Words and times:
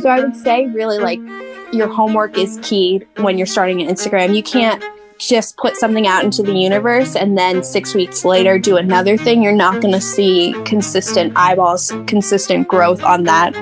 So 0.00 0.08
I 0.08 0.20
would 0.20 0.36
say 0.36 0.66
really 0.66 0.98
like 0.98 1.20
your 1.72 1.88
homework 1.88 2.36
is 2.36 2.58
key 2.62 3.04
when 3.18 3.38
you're 3.38 3.46
starting 3.46 3.80
an 3.82 3.94
Instagram. 3.94 4.34
You 4.34 4.42
can't 4.42 4.82
just 5.18 5.56
put 5.56 5.76
something 5.76 6.06
out 6.06 6.24
into 6.24 6.42
the 6.42 6.52
universe 6.52 7.14
and 7.14 7.38
then 7.38 7.62
six 7.62 7.94
weeks 7.94 8.24
later 8.24 8.58
do 8.58 8.76
another 8.76 9.16
thing. 9.16 9.42
You're 9.42 9.52
not 9.52 9.80
going 9.80 9.94
to 9.94 10.00
see 10.00 10.54
consistent 10.64 11.32
eyeballs, 11.36 11.92
consistent 12.06 12.66
growth 12.68 13.04
on 13.04 13.24
that. 13.24 13.54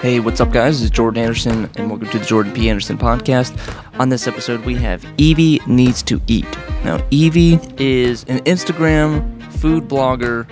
Hey, 0.00 0.20
what's 0.20 0.40
up, 0.40 0.52
guys? 0.52 0.80
This 0.80 0.84
is 0.84 0.90
Jordan 0.90 1.22
Anderson, 1.22 1.70
and 1.76 1.88
welcome 1.88 2.08
to 2.10 2.18
the 2.18 2.26
Jordan 2.26 2.52
P. 2.52 2.68
Anderson 2.68 2.98
podcast. 2.98 3.58
On 3.98 4.10
this 4.10 4.26
episode, 4.26 4.60
we 4.66 4.74
have 4.74 5.04
Evie 5.16 5.60
Needs 5.66 6.02
to 6.02 6.20
Eat. 6.26 6.46
Now, 6.84 7.02
Evie 7.10 7.58
is 7.78 8.24
an 8.24 8.40
Instagram 8.40 9.42
food 9.54 9.88
blogger, 9.88 10.46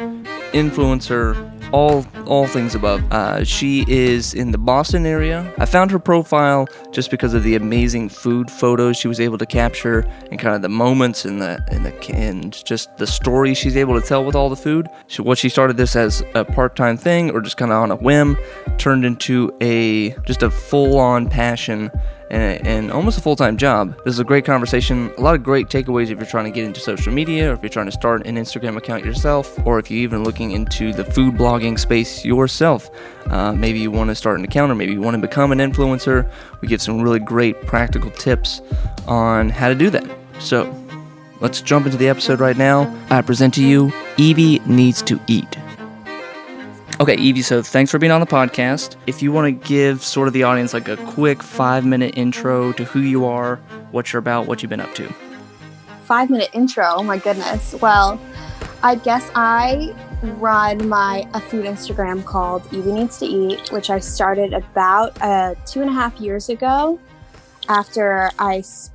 influencer, 0.53 1.35
all 1.73 2.05
all 2.33 2.47
things 2.47 2.75
above. 2.75 3.05
Uh, 3.13 3.45
she 3.45 3.85
is 3.89 4.33
in 4.33 4.53
the 4.53 4.59
Boston 4.59 5.05
area. 5.05 5.53
I 5.59 5.67
found 5.67 5.91
her 5.91 5.99
profile 5.99 6.67
just 6.91 7.11
because 7.11 7.35
of 7.35 7.43
the 7.43 7.57
amazing 7.57 8.09
food 8.09 8.51
photos 8.51 8.97
she 8.97 9.07
was 9.07 9.21
able 9.21 9.37
to 9.37 9.45
capture 9.45 10.11
and 10.31 10.41
kind 10.41 10.57
of 10.57 10.63
the 10.63 10.71
moments 10.71 11.27
and 11.27 11.43
the 11.43 11.63
and 11.71 11.85
the 11.85 11.93
and 12.15 12.65
just 12.65 12.97
the 12.97 13.07
story 13.07 13.53
she's 13.53 13.77
able 13.77 14.01
to 14.01 14.07
tell 14.07 14.25
with 14.25 14.35
all 14.35 14.49
the 14.49 14.57
food. 14.57 14.89
She, 15.09 15.21
what 15.21 15.37
she 15.37 15.51
started 15.51 15.77
this 15.77 15.95
as 15.95 16.23
a 16.35 16.43
part 16.43 16.75
time 16.75 16.97
thing 16.97 17.31
or 17.33 17.43
just 17.43 17.59
kind 17.59 17.71
of 17.71 17.77
on 17.77 17.91
a 17.91 17.97
whim 17.97 18.39
turned 18.79 19.05
into 19.05 19.55
a 19.61 20.13
just 20.25 20.43
a 20.43 20.51
full 20.51 20.99
on 20.99 21.29
passion 21.29 21.91
and, 22.33 22.67
and 22.67 22.91
almost 22.91 23.19
a 23.19 23.21
full 23.21 23.37
time 23.37 23.57
job. 23.57 23.95
This 24.05 24.15
is 24.15 24.19
a 24.19 24.25
great 24.25 24.45
conversation. 24.45 25.13
A 25.19 25.21
lot 25.21 25.35
of 25.35 25.43
great 25.43 25.69
takeaways 25.69 26.05
if 26.11 26.19
you're 26.19 26.27
trying 26.27 26.47
to 26.47 26.51
get 26.51 26.65
into 26.65 26.81
social 26.81 27.13
media, 27.13 27.51
or 27.51 27.55
if 27.55 27.63
you're 27.63 27.69
trying 27.69 27.87
to 27.87 27.93
start 27.93 28.27
an 28.27 28.37
Instagram 28.37 28.77
account 28.77 29.05
yourself, 29.05 29.57
or 29.67 29.79
if 29.79 29.91
you're 29.91 30.01
even 30.01 30.25
looking 30.25 30.53
into 30.53 30.93
the 30.93 31.05
food 31.05 31.35
blogging 31.35 31.79
space 31.79 32.22
yourself. 32.25 32.91
Uh, 33.27 33.53
maybe 33.53 33.79
you 33.79 33.91
want 33.91 34.09
to 34.09 34.15
start 34.15 34.39
an 34.39 34.45
account, 34.45 34.71
or 34.73 34.75
maybe 34.75 34.93
you 34.93 35.01
want 35.01 35.15
to 35.15 35.21
become 35.21 35.53
an 35.53 35.59
influencer. 35.59 36.31
We 36.61 36.69
give 36.69 36.83
some 36.83 37.01
really 37.01 37.21
great 37.21 37.61
practical 37.67 38.11
tips 38.11 38.61
on 39.07 39.49
how 39.49 39.69
to 39.69 39.75
do 39.75 39.91
that. 39.91 40.05
So, 40.39 40.75
let's 41.41 41.61
jump 41.61 41.87
into 41.87 41.99
the 41.99 42.09
episode 42.09 42.41
right 42.41 42.57
now. 42.57 42.95
I 43.11 43.23
present 43.23 43.55
to 43.55 43.65
you 43.65 43.93
Evie 44.17 44.61
Needs 44.61 45.03
to 45.03 45.21
Eat. 45.27 45.59
Okay, 47.01 47.17
Evie, 47.17 47.43
so 47.43 47.63
thanks 47.63 47.91
for 47.91 47.99
being 47.99 48.13
on 48.13 48.21
the 48.21 48.27
podcast. 48.27 48.95
If 49.09 49.23
you 49.23 49.33
want 49.33 49.47
to 49.47 49.69
give 49.69 50.05
sort 50.05 50.29
of 50.29 50.35
the 50.35 50.45
audience 50.45 50.73
like 50.73 50.87
a 50.89 50.97
quick 50.99 51.43
five 51.43 51.85
minute 51.85 52.17
intro 52.17 52.73
to 52.75 52.85
who 52.85 53.01
you 53.01 53.25
are, 53.25 53.57
what 53.91 54.13
you're 54.13 54.21
about, 54.21 54.47
what 54.47 54.63
you've 54.63 54.71
been 54.71 54.79
up 54.79 54.95
to. 54.95 55.13
Five 56.05 56.31
minute 56.31 56.51
intro, 56.53 56.85
oh 56.97 57.03
my 57.03 57.19
goodness. 57.19 57.75
Well, 57.81 58.21
I 58.85 58.95
guess 58.97 59.29
I 59.35 59.95
run 60.23 60.89
my 60.89 61.29
a 61.35 61.41
food 61.41 61.65
Instagram 61.65 62.25
called 62.25 62.63
Evie 62.73 62.93
Needs 62.93 63.19
to 63.19 63.27
Eat, 63.27 63.73
which 63.73 63.91
I 63.91 63.99
started 63.99 64.53
about 64.53 65.21
uh, 65.21 65.55
two 65.67 65.81
and 65.81 65.91
a 65.91 65.93
half 65.93 66.19
years 66.21 66.49
ago 66.49 66.99
after 67.69 68.31
I 68.39 68.59
s- 68.59 68.91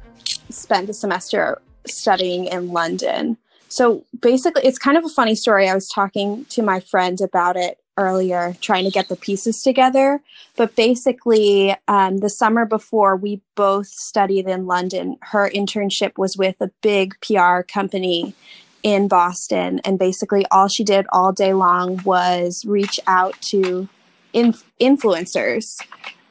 spent 0.50 0.90
a 0.90 0.94
semester 0.94 1.62
studying 1.86 2.46
in 2.46 2.70
London. 2.70 3.38
So 3.70 4.06
basically, 4.22 4.64
it's 4.64 4.80
kind 4.80 4.98
of 4.98 5.04
a 5.04 5.10
funny 5.10 5.36
story. 5.36 5.68
I 5.68 5.76
was 5.76 5.90
talking 5.90 6.46
to 6.46 6.62
my 6.62 6.80
friend 6.80 7.20
about 7.20 7.58
it 7.58 7.78
earlier, 7.98 8.56
trying 8.62 8.86
to 8.86 8.92
get 8.92 9.10
the 9.10 9.16
pieces 9.16 9.62
together. 9.62 10.22
But 10.56 10.76
basically, 10.76 11.76
um, 11.88 12.20
the 12.20 12.30
summer 12.30 12.66
before 12.66 13.16
we 13.16 13.42
both 13.56 13.88
studied 13.88 14.48
in 14.48 14.66
London, 14.66 15.18
her 15.22 15.50
internship 15.50 16.18
was 16.18 16.38
with 16.38 16.62
a 16.62 16.72
big 16.82 17.16
PR 17.22 17.62
company 17.62 18.36
in 18.84 19.08
Boston. 19.08 19.80
And 19.84 20.00
basically, 20.00 20.46
all 20.52 20.68
she 20.68 20.84
did 20.84 21.06
all 21.12 21.32
day 21.32 21.54
long 21.54 22.02
was 22.04 22.66
reach 22.66 23.00
out 23.08 23.40
to 23.44 23.90
inf- 24.34 24.64
influencers 24.80 25.80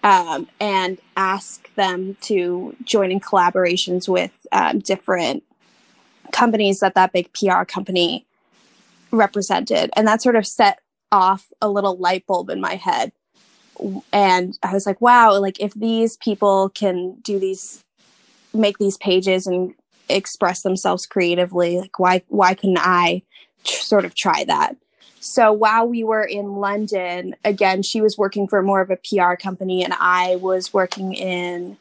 um, 0.02 0.48
and 0.60 0.98
ask 1.16 1.74
them 1.74 2.16
to 2.22 2.76
join 2.84 3.10
in 3.10 3.20
collaborations 3.20 4.08
with 4.08 4.46
um, 4.52 4.78
different 4.78 5.42
companies 6.32 6.80
that 6.80 6.94
that 6.94 7.12
big 7.12 7.32
PR 7.32 7.64
company 7.64 8.26
represented. 9.10 9.90
And 9.96 10.06
that 10.06 10.22
sort 10.22 10.36
of 10.36 10.46
set 10.46 10.80
off 11.10 11.52
a 11.60 11.68
little 11.68 11.96
light 11.96 12.26
bulb 12.26 12.50
in 12.50 12.60
my 12.60 12.76
head. 12.76 13.12
And 14.12 14.58
I 14.62 14.72
was 14.72 14.86
like, 14.86 15.00
wow, 15.00 15.38
like 15.38 15.60
if 15.60 15.74
these 15.74 16.16
people 16.16 16.70
can 16.70 17.16
do 17.22 17.38
these, 17.38 17.82
make 18.54 18.78
these 18.78 18.96
pages 18.96 19.46
and 19.46 19.74
express 20.08 20.62
themselves 20.62 21.06
creatively, 21.06 21.78
like 21.78 21.98
why, 21.98 22.22
why 22.28 22.54
couldn't 22.54 22.78
I 22.78 23.22
tr- 23.64 23.82
sort 23.82 24.04
of 24.04 24.14
try 24.14 24.44
that? 24.44 24.76
So 25.20 25.52
while 25.52 25.88
we 25.88 26.04
were 26.04 26.22
in 26.22 26.56
London, 26.56 27.34
again, 27.44 27.82
she 27.82 28.00
was 28.00 28.16
working 28.16 28.46
for 28.46 28.62
more 28.62 28.80
of 28.80 28.90
a 28.90 28.96
PR 28.96 29.34
company 29.34 29.82
and 29.82 29.94
I 29.98 30.36
was 30.36 30.72
working 30.72 31.14
in 31.14 31.76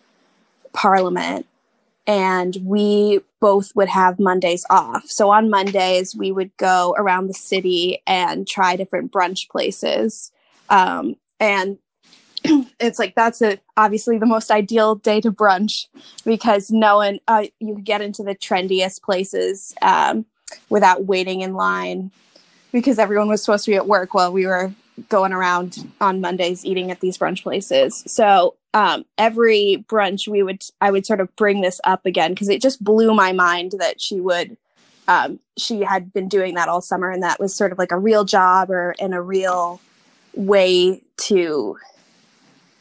Parliament 0.73 1.45
and 2.07 2.57
we 2.63 3.19
both 3.39 3.75
would 3.75 3.89
have 3.89 4.19
Mondays 4.19 4.65
off. 4.69 5.05
So 5.07 5.31
on 5.31 5.49
Mondays, 5.49 6.15
we 6.15 6.31
would 6.31 6.55
go 6.57 6.95
around 6.97 7.27
the 7.27 7.33
city 7.33 8.01
and 8.05 8.47
try 8.47 8.75
different 8.75 9.11
brunch 9.11 9.49
places. 9.49 10.31
Um, 10.69 11.15
and 11.39 11.77
it's 12.79 12.99
like 12.99 13.15
that's 13.15 13.41
a, 13.41 13.59
obviously 13.77 14.17
the 14.17 14.25
most 14.25 14.51
ideal 14.51 14.95
day 14.95 15.21
to 15.21 15.31
brunch 15.31 15.87
because 16.25 16.71
no 16.71 16.97
one 16.97 17.19
uh, 17.27 17.45
you 17.59 17.75
could 17.75 17.85
get 17.85 18.01
into 18.01 18.23
the 18.23 18.35
trendiest 18.35 19.01
places 19.01 19.73
um, 19.81 20.25
without 20.69 21.05
waiting 21.05 21.41
in 21.41 21.53
line 21.53 22.11
because 22.71 22.99
everyone 22.99 23.27
was 23.27 23.41
supposed 23.41 23.65
to 23.65 23.71
be 23.71 23.75
at 23.75 23.87
work 23.87 24.13
while 24.13 24.31
we 24.31 24.45
were 24.45 24.71
going 25.09 25.33
around 25.33 25.89
on 25.99 26.21
Mondays 26.21 26.65
eating 26.65 26.91
at 26.91 27.01
these 27.01 27.17
brunch 27.17 27.43
places. 27.43 28.03
So 28.07 28.55
um, 28.73 29.05
every 29.17 29.85
brunch 29.87 30.27
we 30.27 30.43
would 30.43 30.63
I 30.81 30.91
would 30.91 31.05
sort 31.05 31.21
of 31.21 31.33
bring 31.35 31.61
this 31.61 31.79
up 31.83 32.05
again 32.05 32.31
because 32.31 32.49
it 32.49 32.61
just 32.61 32.83
blew 32.83 33.13
my 33.13 33.31
mind 33.31 33.73
that 33.79 34.01
she 34.01 34.19
would 34.19 34.57
um, 35.07 35.39
she 35.57 35.81
had 35.81 36.11
been 36.11 36.27
doing 36.27 36.55
that 36.55 36.67
all 36.67 36.81
summer 36.81 37.09
and 37.09 37.23
that 37.23 37.39
was 37.39 37.55
sort 37.55 37.71
of 37.71 37.77
like 37.77 37.91
a 37.91 37.97
real 37.97 38.25
job 38.25 38.71
or 38.71 38.95
in 38.99 39.13
a 39.13 39.21
real 39.21 39.79
way 40.33 41.01
to 41.17 41.77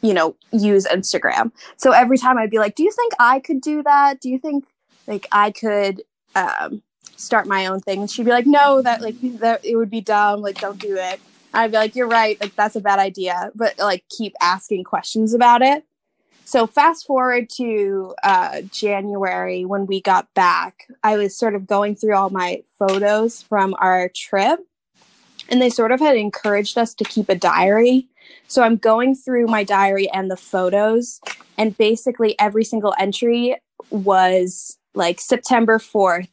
you 0.01 0.13
know 0.13 0.35
use 0.51 0.85
Instagram. 0.85 1.51
So 1.77 1.91
every 1.91 2.17
time 2.17 2.37
I'd 2.37 2.49
be 2.49 2.59
like, 2.59 2.75
"Do 2.75 2.83
you 2.83 2.91
think 2.91 3.13
I 3.19 3.39
could 3.39 3.61
do 3.61 3.83
that? 3.83 4.21
Do 4.21 4.29
you 4.29 4.39
think 4.39 4.65
like 5.07 5.27
I 5.31 5.51
could 5.51 6.03
um, 6.35 6.81
start 7.15 7.47
my 7.47 7.65
own 7.67 7.79
thing?" 7.79 8.01
And 8.01 8.11
she'd 8.11 8.25
be 8.25 8.31
like, 8.31 8.47
"No, 8.47 8.81
that 8.81 9.01
like 9.01 9.15
that 9.39 9.65
it 9.65 9.75
would 9.75 9.89
be 9.89 10.01
dumb. 10.01 10.41
Like 10.41 10.59
don't 10.59 10.79
do 10.79 10.95
it." 10.97 11.19
I'd 11.55 11.71
be 11.71 11.77
like, 11.77 11.95
you're 11.95 12.07
right, 12.07 12.39
like 12.41 12.55
that's 12.55 12.75
a 12.75 12.81
bad 12.81 12.99
idea, 12.99 13.49
but 13.55 13.79
like 13.79 14.03
keep 14.09 14.33
asking 14.41 14.83
questions 14.83 15.33
about 15.33 15.61
it. 15.61 15.85
So 16.43 16.67
fast 16.67 17.07
forward 17.07 17.49
to 17.55 18.13
uh, 18.23 18.61
January 18.71 19.65
when 19.65 19.87
we 19.87 20.01
got 20.01 20.31
back, 20.35 20.87
I 21.03 21.17
was 21.17 21.35
sort 21.35 21.55
of 21.55 21.65
going 21.65 21.95
through 21.95 22.13
all 22.13 22.29
my 22.29 22.61
photos 22.77 23.41
from 23.41 23.73
our 23.79 24.11
trip, 24.13 24.59
and 25.49 25.61
they 25.61 25.69
sort 25.69 25.91
of 25.91 25.99
had 25.99 26.17
encouraged 26.17 26.77
us 26.77 26.93
to 26.95 27.03
keep 27.03 27.29
a 27.29 27.35
diary. 27.35 28.07
So 28.47 28.63
I'm 28.63 28.77
going 28.77 29.15
through 29.15 29.47
my 29.47 29.63
diary 29.63 30.09
and 30.11 30.29
the 30.29 30.37
photos, 30.37 31.19
and 31.57 31.77
basically 31.77 32.37
every 32.39 32.63
single 32.63 32.93
entry 32.99 33.55
was 33.89 34.77
like 34.93 35.19
September 35.19 35.77
4th, 35.79 36.29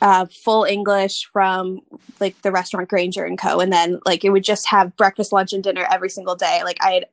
uh, 0.00 0.26
full 0.26 0.64
English 0.64 1.26
from 1.32 1.80
like 2.20 2.40
the 2.42 2.52
restaurant 2.52 2.88
Granger 2.88 3.24
and 3.24 3.38
Co. 3.38 3.60
And 3.60 3.72
then 3.72 4.00
like 4.04 4.24
it 4.24 4.30
would 4.30 4.44
just 4.44 4.66
have 4.68 4.96
breakfast, 4.96 5.32
lunch, 5.32 5.52
and 5.52 5.62
dinner 5.62 5.86
every 5.90 6.10
single 6.10 6.36
day. 6.36 6.60
Like 6.64 6.78
I 6.80 6.92
had 6.92 7.06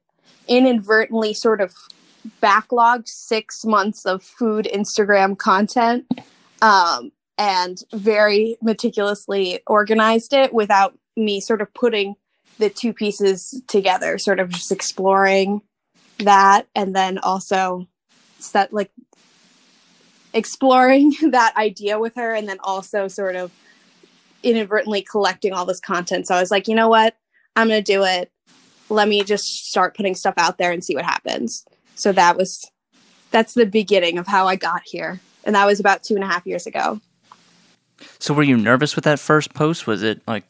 inadvertently 0.47 1.33
sort 1.33 1.61
of 1.61 1.73
backlogged 2.41 3.07
six 3.07 3.65
months 3.65 4.05
of 4.05 4.23
food 4.23 4.67
Instagram 4.73 5.37
content 5.37 6.05
um, 6.61 7.11
and 7.37 7.83
very 7.93 8.57
meticulously 8.61 9.59
organized 9.67 10.33
it 10.33 10.53
without 10.53 10.97
me 11.15 11.39
sort 11.39 11.61
of 11.61 11.73
putting 11.73 12.15
the 12.59 12.69
two 12.69 12.93
pieces 12.93 13.61
together, 13.67 14.17
sort 14.17 14.39
of 14.39 14.49
just 14.49 14.71
exploring 14.71 15.61
that 16.19 16.67
and 16.75 16.95
then 16.95 17.17
also 17.19 17.87
set 18.39 18.71
like 18.73 18.91
exploring 20.33 21.13
that 21.31 21.55
idea 21.57 21.99
with 21.99 22.15
her 22.15 22.33
and 22.33 22.47
then 22.47 22.57
also 22.63 23.07
sort 23.07 23.35
of 23.35 23.51
inadvertently 24.43 25.01
collecting 25.01 25.53
all 25.53 25.65
this 25.65 25.79
content. 25.79 26.27
So 26.27 26.35
I 26.35 26.39
was 26.39 26.51
like, 26.51 26.67
you 26.67 26.75
know 26.75 26.89
what? 26.89 27.15
I'm 27.55 27.67
going 27.67 27.83
to 27.83 27.91
do 27.91 28.03
it. 28.03 28.31
Let 28.89 29.07
me 29.07 29.23
just 29.23 29.69
start 29.69 29.95
putting 29.95 30.15
stuff 30.15 30.33
out 30.37 30.57
there 30.57 30.71
and 30.71 30.83
see 30.83 30.95
what 30.95 31.05
happens. 31.05 31.65
So 31.95 32.11
that 32.11 32.35
was, 32.35 32.69
that's 33.31 33.53
the 33.53 33.65
beginning 33.65 34.17
of 34.17 34.27
how 34.27 34.47
I 34.47 34.55
got 34.55 34.81
here. 34.85 35.21
And 35.45 35.55
that 35.55 35.65
was 35.65 35.79
about 35.79 36.03
two 36.03 36.15
and 36.15 36.23
a 36.23 36.27
half 36.27 36.45
years 36.45 36.67
ago. 36.67 36.99
So 38.19 38.33
were 38.33 38.43
you 38.43 38.57
nervous 38.57 38.95
with 38.95 39.05
that 39.05 39.19
first 39.19 39.53
post? 39.53 39.87
Was 39.87 40.03
it 40.03 40.21
like, 40.27 40.43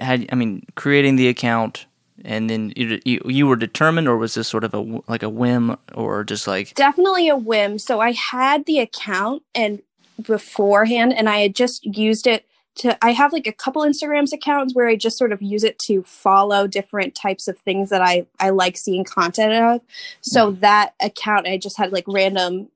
had, 0.00 0.26
I 0.30 0.34
mean, 0.34 0.64
creating 0.74 1.16
the 1.16 1.28
account 1.28 1.86
and 2.24 2.48
then 2.48 2.72
you, 2.76 3.00
you, 3.04 3.20
you 3.26 3.46
were 3.46 3.56
determined 3.56 4.08
or 4.08 4.16
was 4.16 4.34
this 4.34 4.48
sort 4.48 4.64
of 4.64 4.74
a 4.74 5.02
like 5.06 5.22
a 5.22 5.28
whim 5.28 5.76
or 5.94 6.24
just 6.24 6.46
like 6.46 6.74
definitely 6.74 7.28
a 7.28 7.36
whim 7.36 7.78
so 7.78 8.00
i 8.00 8.12
had 8.12 8.64
the 8.64 8.78
account 8.78 9.42
and 9.54 9.82
beforehand 10.22 11.12
and 11.12 11.28
i 11.28 11.38
had 11.38 11.54
just 11.54 11.84
used 11.84 12.26
it 12.26 12.46
to 12.76 12.96
I 13.04 13.12
have 13.12 13.32
like 13.32 13.46
a 13.46 13.52
couple 13.52 13.82
Instagrams 13.82 14.32
accounts 14.32 14.74
where 14.74 14.86
I 14.86 14.96
just 14.96 15.18
sort 15.18 15.32
of 15.32 15.42
use 15.42 15.64
it 15.64 15.78
to 15.80 16.02
follow 16.02 16.66
different 16.66 17.14
types 17.14 17.48
of 17.48 17.58
things 17.58 17.90
that 17.90 18.02
I 18.02 18.26
I 18.38 18.50
like 18.50 18.76
seeing 18.76 19.04
content 19.04 19.54
of. 19.54 19.80
So 20.20 20.52
mm. 20.52 20.60
that 20.60 20.94
account 21.00 21.48
I 21.48 21.56
just 21.56 21.78
had 21.78 21.92
like 21.92 22.04
random 22.06 22.68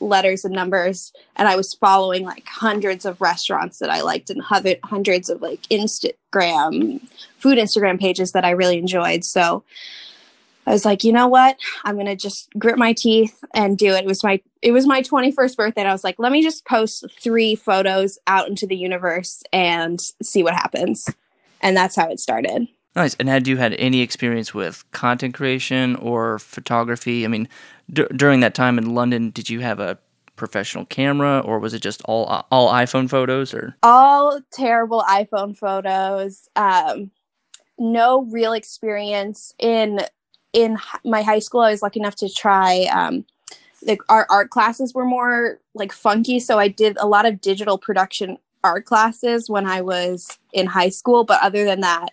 letters 0.00 0.44
and 0.44 0.54
numbers 0.54 1.12
and 1.36 1.48
I 1.48 1.56
was 1.56 1.74
following 1.74 2.24
like 2.24 2.46
hundreds 2.46 3.04
of 3.04 3.20
restaurants 3.20 3.78
that 3.78 3.90
I 3.90 4.02
liked 4.02 4.30
and 4.30 4.42
hundreds 4.42 5.30
of 5.30 5.40
like 5.40 5.62
Instagram 5.62 7.00
food 7.38 7.58
Instagram 7.58 7.98
pages 7.98 8.32
that 8.32 8.44
I 8.44 8.50
really 8.50 8.78
enjoyed. 8.78 9.24
So 9.24 9.64
I 10.66 10.72
was 10.72 10.84
like, 10.84 11.04
you 11.04 11.12
know 11.12 11.28
what? 11.28 11.58
I'm 11.84 11.96
gonna 11.96 12.16
just 12.16 12.48
grit 12.58 12.76
my 12.76 12.92
teeth 12.92 13.44
and 13.54 13.78
do 13.78 13.94
it. 13.94 14.04
It 14.04 14.06
was 14.06 14.24
my 14.24 14.40
it 14.62 14.72
was 14.72 14.86
my 14.86 15.00
21st 15.00 15.56
birthday, 15.56 15.82
and 15.82 15.88
I 15.88 15.92
was 15.92 16.02
like, 16.02 16.18
let 16.18 16.32
me 16.32 16.42
just 16.42 16.64
post 16.66 17.04
three 17.20 17.54
photos 17.54 18.18
out 18.26 18.48
into 18.48 18.66
the 18.66 18.76
universe 18.76 19.44
and 19.52 20.00
see 20.22 20.42
what 20.42 20.54
happens. 20.54 21.08
And 21.60 21.76
that's 21.76 21.94
how 21.94 22.10
it 22.10 22.18
started. 22.18 22.66
Nice. 22.96 23.14
And 23.20 23.28
had 23.28 23.46
you 23.46 23.58
had 23.58 23.74
any 23.74 24.00
experience 24.00 24.54
with 24.54 24.90
content 24.90 25.34
creation 25.34 25.96
or 25.96 26.38
photography? 26.38 27.26
I 27.26 27.28
mean, 27.28 27.46
d- 27.92 28.06
during 28.16 28.40
that 28.40 28.54
time 28.54 28.78
in 28.78 28.94
London, 28.94 29.28
did 29.30 29.50
you 29.50 29.60
have 29.60 29.78
a 29.78 29.98
professional 30.34 30.86
camera, 30.86 31.40
or 31.40 31.58
was 31.58 31.74
it 31.74 31.82
just 31.82 32.00
all 32.06 32.46
all 32.50 32.72
iPhone 32.72 33.08
photos? 33.08 33.52
Or 33.52 33.76
all 33.82 34.40
terrible 34.50 35.02
iPhone 35.02 35.56
photos. 35.56 36.48
Um, 36.56 37.10
no 37.78 38.22
real 38.22 38.54
experience 38.54 39.52
in 39.58 40.00
in 40.54 40.78
my 41.04 41.20
high 41.20 41.40
school, 41.40 41.60
I 41.60 41.72
was 41.72 41.82
lucky 41.82 42.00
enough 42.00 42.16
to 42.16 42.32
try. 42.32 42.84
Um, 42.84 43.26
the, 43.82 43.98
our 44.08 44.26
art 44.30 44.48
classes 44.48 44.94
were 44.94 45.04
more 45.04 45.60
like 45.74 45.92
funky, 45.92 46.40
so 46.40 46.58
I 46.58 46.68
did 46.68 46.96
a 46.98 47.06
lot 47.06 47.26
of 47.26 47.42
digital 47.42 47.76
production 47.76 48.38
art 48.64 48.86
classes 48.86 49.50
when 49.50 49.66
I 49.66 49.82
was 49.82 50.38
in 50.54 50.66
high 50.66 50.88
school. 50.88 51.24
But 51.24 51.42
other 51.42 51.66
than 51.66 51.82
that, 51.82 52.12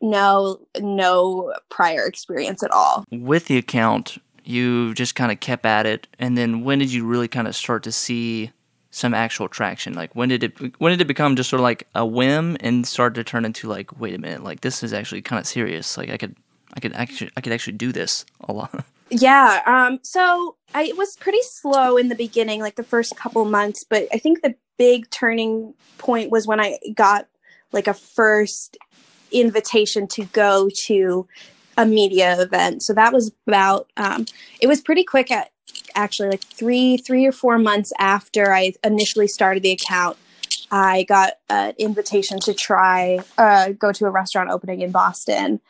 no, 0.00 0.60
no 0.80 1.54
prior 1.68 2.04
experience 2.06 2.62
at 2.62 2.70
all. 2.70 3.04
With 3.10 3.46
the 3.46 3.58
account, 3.58 4.18
you 4.44 4.94
just 4.94 5.14
kind 5.14 5.32
of 5.32 5.40
kept 5.40 5.66
at 5.66 5.86
it, 5.86 6.06
and 6.18 6.36
then 6.36 6.64
when 6.64 6.78
did 6.78 6.92
you 6.92 7.06
really 7.06 7.28
kind 7.28 7.48
of 7.48 7.56
start 7.56 7.82
to 7.84 7.92
see 7.92 8.52
some 8.90 9.12
actual 9.12 9.48
traction? 9.48 9.94
Like 9.94 10.14
when 10.14 10.28
did 10.28 10.44
it 10.44 10.80
when 10.80 10.90
did 10.90 11.00
it 11.00 11.06
become 11.06 11.36
just 11.36 11.50
sort 11.50 11.60
of 11.60 11.64
like 11.64 11.86
a 11.94 12.06
whim 12.06 12.56
and 12.60 12.86
start 12.86 13.14
to 13.16 13.24
turn 13.24 13.44
into 13.44 13.68
like, 13.68 13.98
wait 14.00 14.14
a 14.14 14.18
minute, 14.18 14.42
like 14.42 14.60
this 14.60 14.82
is 14.82 14.92
actually 14.92 15.22
kind 15.22 15.40
of 15.40 15.46
serious. 15.46 15.98
Like 15.98 16.10
I 16.10 16.16
could 16.16 16.36
I 16.74 16.80
could 16.80 16.92
actually 16.94 17.30
I 17.36 17.40
could 17.40 17.52
actually 17.52 17.76
do 17.76 17.92
this 17.92 18.24
a 18.40 18.52
lot. 18.52 18.84
Yeah. 19.08 19.62
Um, 19.66 20.00
so 20.02 20.56
I 20.74 20.82
it 20.82 20.96
was 20.96 21.16
pretty 21.16 21.42
slow 21.42 21.96
in 21.96 22.08
the 22.08 22.16
beginning, 22.16 22.60
like 22.60 22.74
the 22.74 22.82
first 22.82 23.16
couple 23.16 23.44
months, 23.44 23.84
but 23.88 24.08
I 24.12 24.18
think 24.18 24.42
the 24.42 24.56
big 24.78 25.08
turning 25.10 25.74
point 25.98 26.32
was 26.32 26.46
when 26.48 26.58
I 26.58 26.80
got 26.94 27.28
like 27.70 27.86
a 27.86 27.94
first 27.94 28.76
invitation 29.30 30.06
to 30.08 30.24
go 30.26 30.68
to 30.86 31.26
a 31.76 31.86
media 31.86 32.40
event. 32.40 32.82
So 32.82 32.94
that 32.94 33.12
was 33.12 33.32
about 33.46 33.90
um, 33.96 34.26
it 34.60 34.66
was 34.66 34.80
pretty 34.80 35.04
quick 35.04 35.30
at 35.30 35.50
actually 35.94 36.30
like 36.30 36.44
three 36.44 36.96
three 36.96 37.26
or 37.26 37.32
four 37.32 37.58
months 37.58 37.92
after 37.98 38.52
I 38.52 38.72
initially 38.82 39.28
started 39.28 39.62
the 39.62 39.72
account. 39.72 40.16
I 40.70 41.04
got 41.04 41.34
an 41.48 41.74
invitation 41.78 42.40
to 42.40 42.54
try 42.54 43.20
uh, 43.38 43.70
go 43.70 43.92
to 43.92 44.06
a 44.06 44.10
restaurant 44.10 44.50
opening 44.50 44.80
in 44.80 44.90
Boston 44.90 45.60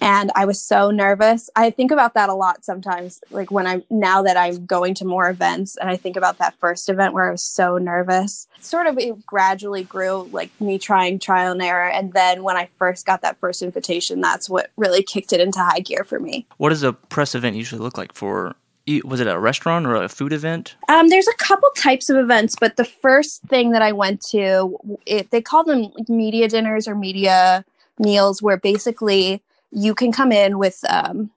and 0.00 0.30
I 0.34 0.44
was 0.44 0.60
so 0.60 0.90
nervous. 0.90 1.50
I 1.56 1.70
think 1.70 1.90
about 1.90 2.14
that 2.14 2.28
a 2.28 2.34
lot 2.34 2.64
sometimes, 2.64 3.20
like 3.30 3.50
when 3.50 3.66
I'm 3.66 3.84
now 3.90 4.22
that 4.22 4.36
I'm 4.36 4.66
going 4.66 4.94
to 4.94 5.04
more 5.04 5.28
events, 5.28 5.76
and 5.76 5.90
I 5.90 5.96
think 5.96 6.16
about 6.16 6.38
that 6.38 6.54
first 6.54 6.88
event 6.88 7.14
where 7.14 7.28
I 7.28 7.32
was 7.32 7.44
so 7.44 7.78
nervous. 7.78 8.46
Sort 8.60 8.86
of 8.86 8.98
it 8.98 9.24
gradually 9.26 9.84
grew, 9.84 10.28
like 10.32 10.50
me 10.60 10.78
trying 10.78 11.18
trial 11.18 11.52
and 11.52 11.62
error, 11.62 11.88
and 11.88 12.12
then 12.12 12.42
when 12.42 12.56
I 12.56 12.68
first 12.78 13.06
got 13.06 13.22
that 13.22 13.38
first 13.38 13.62
invitation, 13.62 14.20
that's 14.20 14.48
what 14.48 14.70
really 14.76 15.02
kicked 15.02 15.32
it 15.32 15.40
into 15.40 15.60
high 15.60 15.80
gear 15.80 16.04
for 16.04 16.18
me. 16.18 16.46
What 16.56 16.70
does 16.70 16.82
a 16.82 16.92
press 16.92 17.34
event 17.34 17.56
usually 17.56 17.82
look 17.82 17.98
like 17.98 18.14
for? 18.14 18.56
Was 19.04 19.20
it 19.20 19.28
a 19.28 19.38
restaurant 19.38 19.86
or 19.86 19.94
a 19.94 20.08
food 20.08 20.32
event? 20.32 20.74
Um, 20.88 21.10
there's 21.10 21.28
a 21.28 21.36
couple 21.36 21.68
types 21.76 22.10
of 22.10 22.16
events, 22.16 22.56
but 22.58 22.76
the 22.76 22.84
first 22.84 23.42
thing 23.42 23.70
that 23.70 23.82
I 23.82 23.92
went 23.92 24.20
to, 24.30 24.78
it, 25.06 25.30
they 25.30 25.40
call 25.40 25.62
them 25.62 25.92
like 25.96 26.08
media 26.08 26.48
dinners 26.48 26.88
or 26.88 26.96
media 26.96 27.64
meals, 28.00 28.42
where 28.42 28.56
basically 28.56 29.42
you 29.70 29.94
can 29.94 30.12
come 30.12 30.32
in 30.32 30.58
with 30.58 30.82
um, 30.88 31.30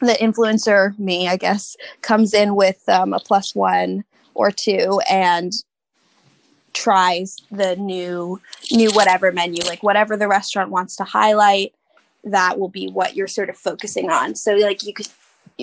the 0.00 0.12
influencer, 0.12 0.98
me, 0.98 1.28
I 1.28 1.36
guess, 1.36 1.76
comes 2.02 2.34
in 2.34 2.54
with 2.54 2.88
um, 2.88 3.12
a 3.12 3.20
plus 3.20 3.54
one 3.54 4.04
or 4.34 4.50
two 4.50 5.00
and 5.10 5.52
tries 6.72 7.36
the 7.50 7.74
new 7.76 8.40
new 8.70 8.92
whatever 8.92 9.32
menu 9.32 9.60
like 9.64 9.82
whatever 9.82 10.16
the 10.16 10.28
restaurant 10.28 10.70
wants 10.70 10.94
to 10.94 11.02
highlight 11.02 11.74
that 12.22 12.60
will 12.60 12.68
be 12.68 12.88
what 12.88 13.16
you're 13.16 13.26
sort 13.26 13.50
of 13.50 13.56
focusing 13.56 14.08
on. 14.08 14.36
So 14.36 14.54
like 14.54 14.84
you 14.84 14.94
could 14.94 15.08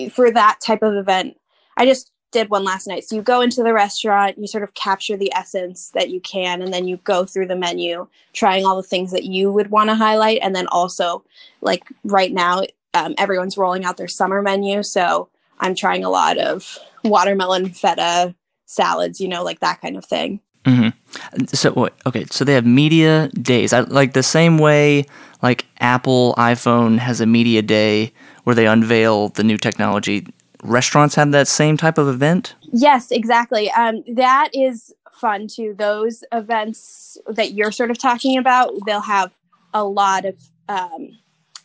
for 0.06 0.30
that 0.30 0.58
type 0.60 0.82
of 0.82 0.94
event 0.94 1.36
i 1.76 1.84
just 1.84 2.12
did 2.30 2.50
one 2.50 2.64
last 2.64 2.86
night. 2.86 3.04
So 3.04 3.16
you 3.16 3.22
go 3.22 3.40
into 3.40 3.62
the 3.62 3.72
restaurant, 3.72 4.38
you 4.38 4.46
sort 4.46 4.64
of 4.64 4.74
capture 4.74 5.16
the 5.16 5.32
essence 5.34 5.90
that 5.94 6.10
you 6.10 6.20
can, 6.20 6.60
and 6.60 6.72
then 6.72 6.86
you 6.86 6.98
go 6.98 7.24
through 7.24 7.46
the 7.46 7.56
menu, 7.56 8.06
trying 8.32 8.66
all 8.66 8.76
the 8.76 8.82
things 8.82 9.12
that 9.12 9.24
you 9.24 9.50
would 9.50 9.70
want 9.70 9.88
to 9.90 9.94
highlight. 9.94 10.40
And 10.42 10.54
then 10.54 10.66
also, 10.68 11.24
like 11.60 11.84
right 12.04 12.32
now, 12.32 12.62
um, 12.94 13.14
everyone's 13.18 13.56
rolling 13.56 13.84
out 13.84 13.96
their 13.96 14.08
summer 14.08 14.42
menu. 14.42 14.82
So 14.82 15.28
I'm 15.60 15.74
trying 15.74 16.04
a 16.04 16.10
lot 16.10 16.38
of 16.38 16.78
watermelon 17.04 17.70
feta 17.70 18.34
salads, 18.66 19.20
you 19.20 19.28
know, 19.28 19.42
like 19.42 19.60
that 19.60 19.80
kind 19.80 19.96
of 19.96 20.04
thing. 20.04 20.40
Mm-hmm. 20.64 21.44
So 21.46 21.88
okay, 22.04 22.26
so 22.30 22.44
they 22.44 22.52
have 22.52 22.66
media 22.66 23.28
days. 23.28 23.72
I, 23.72 23.80
like 23.80 24.12
the 24.12 24.22
same 24.22 24.58
way, 24.58 25.06
like 25.42 25.64
Apple 25.80 26.34
iPhone 26.36 26.98
has 26.98 27.20
a 27.20 27.26
media 27.26 27.62
day 27.62 28.12
where 28.44 28.54
they 28.54 28.66
unveil 28.66 29.30
the 29.30 29.44
new 29.44 29.56
technology 29.56 30.26
restaurants 30.62 31.14
have 31.14 31.30
that 31.32 31.48
same 31.48 31.76
type 31.76 31.98
of 31.98 32.08
event? 32.08 32.54
Yes, 32.72 33.10
exactly. 33.10 33.70
Um, 33.72 34.02
that 34.14 34.50
is 34.52 34.92
fun 35.12 35.48
too. 35.48 35.74
Those 35.76 36.24
events 36.32 37.18
that 37.26 37.52
you're 37.52 37.72
sort 37.72 37.90
of 37.90 37.98
talking 37.98 38.38
about, 38.38 38.72
they'll 38.86 39.00
have 39.00 39.32
a 39.74 39.84
lot 39.84 40.24
of 40.24 40.36
um, 40.68 41.18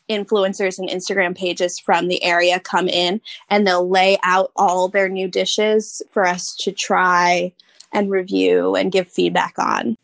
influencers 0.10 0.80
and 0.80 0.90
Instagram 0.90 1.36
pages 1.38 1.80
from 1.80 2.08
the 2.08 2.24
area 2.24 2.60
come 2.60 2.88
in 2.88 3.22
and 3.50 3.66
they'll 3.66 3.90
lay 3.90 4.18
out 4.24 4.52
all 4.56 4.88
their 4.88 5.10
new 5.10 5.28
dishes 5.28 6.02
for 6.12 6.26
us 6.26 6.56
to 6.58 6.72
try 6.72 7.54
and 7.92 8.10
review 8.10 8.76
and 8.76 8.92
give 8.92 9.08
feedback 9.08 9.54
on. 9.58 9.98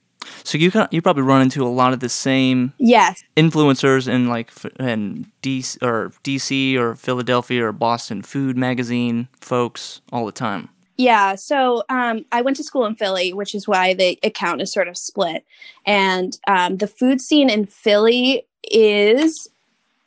So 0.43 0.57
you 0.57 0.71
can, 0.71 0.87
you 0.91 1.01
probably 1.01 1.23
run 1.23 1.41
into 1.41 1.65
a 1.65 1.69
lot 1.69 1.93
of 1.93 1.99
the 1.99 2.09
same 2.09 2.73
yes 2.77 3.23
influencers 3.37 4.07
in 4.07 4.27
like 4.27 4.51
in 4.79 5.31
DC 5.41 5.81
or 5.81 6.11
DC 6.23 6.75
or 6.75 6.95
Philadelphia 6.95 7.65
or 7.65 7.71
Boston 7.71 8.21
food 8.21 8.57
magazine 8.57 9.27
folks 9.39 10.01
all 10.11 10.25
the 10.25 10.31
time. 10.31 10.69
Yeah, 10.99 11.35
so 11.35 11.83
um, 11.87 12.25
I 12.33 12.41
went 12.41 12.57
to 12.57 12.63
school 12.63 12.85
in 12.85 12.93
Philly, 12.93 13.31
which 13.31 13.55
is 13.55 13.69
why 13.69 13.93
the 13.93 14.19
account 14.21 14.61
is 14.61 14.69
sort 14.69 14.89
of 14.89 14.97
split. 14.97 15.45
And 15.85 16.37
um, 16.45 16.75
the 16.75 16.87
food 16.87 17.21
scene 17.21 17.49
in 17.49 17.67
Philly 17.67 18.45
is 18.69 19.47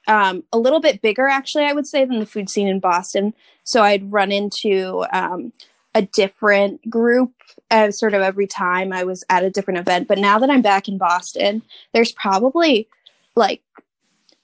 um, 0.06 0.44
a 0.52 0.58
little 0.58 0.80
bit 0.80 1.00
bigger, 1.00 1.26
actually, 1.26 1.64
I 1.64 1.72
would 1.72 1.86
say, 1.86 2.04
than 2.04 2.18
the 2.18 2.26
food 2.26 2.50
scene 2.50 2.68
in 2.68 2.78
Boston. 2.78 3.32
So 3.64 3.82
I'd 3.82 4.12
run 4.12 4.30
into 4.30 5.06
um, 5.12 5.54
a 5.94 6.02
different 6.02 6.88
group 6.88 7.32
uh, 7.70 7.90
sort 7.90 8.14
of 8.14 8.22
every 8.22 8.46
time 8.46 8.92
I 8.92 9.04
was 9.04 9.24
at 9.28 9.44
a 9.44 9.50
different 9.50 9.78
event. 9.80 10.08
But 10.08 10.18
now 10.18 10.38
that 10.38 10.50
I'm 10.50 10.62
back 10.62 10.88
in 10.88 10.98
Boston, 10.98 11.62
there's 11.92 12.12
probably 12.12 12.88
like 13.36 13.62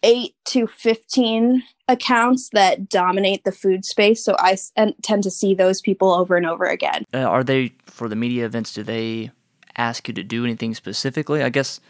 eight 0.02 0.34
to 0.46 0.66
15 0.66 1.62
accounts 1.88 2.50
that 2.52 2.88
dominate 2.88 3.44
the 3.44 3.52
food 3.52 3.84
space. 3.84 4.24
So 4.24 4.36
I 4.38 4.52
s- 4.52 4.72
tend 5.02 5.22
to 5.24 5.30
see 5.30 5.54
those 5.54 5.80
people 5.80 6.12
over 6.12 6.36
and 6.36 6.46
over 6.46 6.64
again. 6.66 7.04
Uh, 7.12 7.18
are 7.18 7.42
they, 7.42 7.72
for 7.86 8.08
the 8.08 8.16
media 8.16 8.44
events, 8.44 8.74
do 8.74 8.82
they 8.82 9.30
ask 9.76 10.06
you 10.08 10.14
to 10.14 10.22
do 10.22 10.44
anything 10.44 10.74
specifically? 10.74 11.42
I 11.42 11.48
guess 11.48 11.80
uh, 11.80 11.82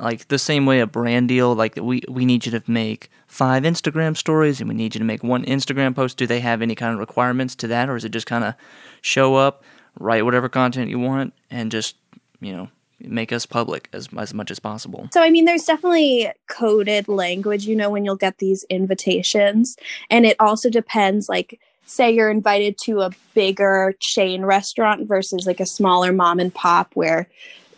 like 0.00 0.28
the 0.28 0.38
same 0.38 0.66
way 0.66 0.80
a 0.80 0.86
brand 0.86 1.28
deal 1.28 1.54
like 1.54 1.76
we 1.76 2.02
we 2.08 2.24
need 2.24 2.46
you 2.46 2.52
to 2.52 2.62
make 2.66 3.10
five 3.26 3.62
Instagram 3.62 4.16
stories 4.16 4.60
and 4.60 4.68
we 4.68 4.74
need 4.74 4.94
you 4.94 4.98
to 4.98 5.04
make 5.04 5.22
one 5.22 5.44
Instagram 5.44 5.94
post 5.94 6.16
do 6.16 6.26
they 6.26 6.40
have 6.40 6.62
any 6.62 6.74
kind 6.74 6.94
of 6.94 7.00
requirements 7.00 7.54
to 7.56 7.66
that 7.66 7.88
or 7.88 7.96
is 7.96 8.04
it 8.04 8.10
just 8.10 8.26
kind 8.26 8.44
of 8.44 8.54
show 9.00 9.34
up 9.36 9.62
write 9.98 10.24
whatever 10.24 10.48
content 10.48 10.90
you 10.90 10.98
want 10.98 11.32
and 11.50 11.70
just 11.70 11.96
you 12.40 12.52
know 12.52 12.68
make 13.00 13.32
us 13.32 13.46
public 13.46 13.88
as 13.92 14.08
as 14.18 14.34
much 14.34 14.50
as 14.50 14.58
possible. 14.58 15.08
So 15.12 15.22
I 15.22 15.30
mean 15.30 15.44
there's 15.44 15.64
definitely 15.64 16.30
coded 16.48 17.08
language 17.08 17.66
you 17.66 17.76
know 17.76 17.90
when 17.90 18.04
you'll 18.04 18.16
get 18.16 18.38
these 18.38 18.64
invitations 18.64 19.76
and 20.10 20.26
it 20.26 20.36
also 20.38 20.70
depends 20.70 21.28
like 21.28 21.60
say 21.86 22.10
you're 22.10 22.30
invited 22.30 22.78
to 22.78 23.00
a 23.00 23.10
bigger 23.34 23.94
chain 23.98 24.44
restaurant 24.44 25.08
versus 25.08 25.46
like 25.46 25.60
a 25.60 25.66
smaller 25.66 26.12
mom 26.12 26.38
and 26.38 26.54
pop 26.54 26.90
where 26.94 27.28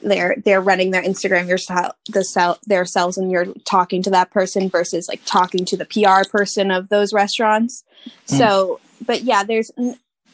they're 0.02 0.36
they're 0.44 0.60
running 0.60 0.90
their 0.90 1.02
Instagram 1.02 1.48
yourself 1.48 1.94
the 2.08 2.24
sell 2.24 2.58
their 2.66 2.84
selves 2.84 3.16
and 3.16 3.30
you're 3.30 3.46
talking 3.64 4.02
to 4.02 4.10
that 4.10 4.30
person 4.30 4.68
versus 4.68 5.08
like 5.08 5.24
talking 5.24 5.64
to 5.64 5.76
the 5.76 5.84
PR 5.84 6.28
person 6.28 6.70
of 6.70 6.88
those 6.88 7.12
restaurants. 7.12 7.84
Mm. 8.28 8.38
So, 8.38 8.80
but 9.06 9.22
yeah, 9.22 9.44
there's 9.44 9.70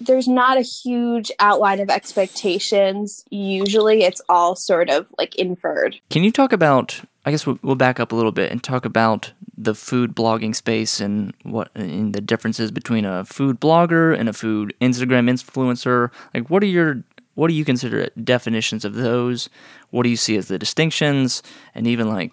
there's 0.00 0.28
not 0.28 0.58
a 0.58 0.62
huge 0.62 1.30
outline 1.40 1.80
of 1.80 1.90
expectations. 1.90 3.24
Usually 3.30 4.02
it's 4.02 4.20
all 4.28 4.56
sort 4.56 4.90
of 4.90 5.06
like 5.18 5.34
inferred. 5.36 5.96
Can 6.10 6.24
you 6.24 6.32
talk 6.32 6.52
about 6.52 7.00
I 7.24 7.30
guess 7.30 7.46
we'll, 7.46 7.58
we'll 7.62 7.74
back 7.74 8.00
up 8.00 8.12
a 8.12 8.16
little 8.16 8.32
bit 8.32 8.50
and 8.50 8.62
talk 8.62 8.84
about 8.84 9.32
the 9.56 9.74
food 9.74 10.14
blogging 10.14 10.54
space 10.54 11.00
and 11.00 11.34
what 11.42 11.70
in 11.74 12.12
the 12.12 12.20
differences 12.20 12.70
between 12.70 13.04
a 13.04 13.24
food 13.24 13.60
blogger 13.60 14.18
and 14.18 14.28
a 14.28 14.32
food 14.32 14.72
Instagram 14.80 15.28
influencer. 15.28 16.10
Like 16.32 16.48
what 16.48 16.62
are 16.62 16.66
your 16.66 17.02
what 17.38 17.46
do 17.46 17.54
you 17.54 17.64
consider 17.64 18.08
definitions 18.24 18.84
of 18.84 18.94
those? 18.94 19.48
What 19.90 20.02
do 20.02 20.08
you 20.08 20.16
see 20.16 20.36
as 20.36 20.48
the 20.48 20.58
distinctions 20.58 21.40
and 21.72 21.86
even 21.86 22.08
like 22.08 22.32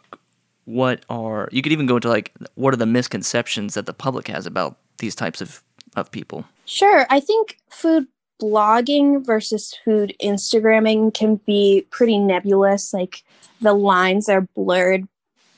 what 0.63 1.05
are 1.11 1.47
you 1.51 1.61
could 1.61 1.71
even 1.71 1.85
go 1.85 1.97
into 1.97 2.09
like 2.09 2.33
what 2.55 2.73
are 2.73 2.77
the 2.77 2.87
misconceptions 2.87 3.75
that 3.75 3.85
the 3.85 3.93
public 3.93 4.27
has 4.29 4.47
about 4.47 4.77
these 4.97 5.13
types 5.13 5.41
of 5.41 5.61
of 5.95 6.09
people? 6.09 6.43
Sure. 6.65 7.05
I 7.11 7.19
think 7.19 7.59
food 7.69 8.07
blogging 8.41 9.23
versus 9.23 9.75
food 9.85 10.15
Instagramming 10.23 11.13
can 11.13 11.35
be 11.45 11.85
pretty 11.91 12.17
nebulous. 12.17 12.91
Like 12.91 13.23
the 13.61 13.73
lines 13.73 14.27
are 14.27 14.47
blurred 14.55 15.07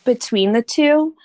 between 0.04 0.52
the 0.52 0.62
two. 0.62 1.16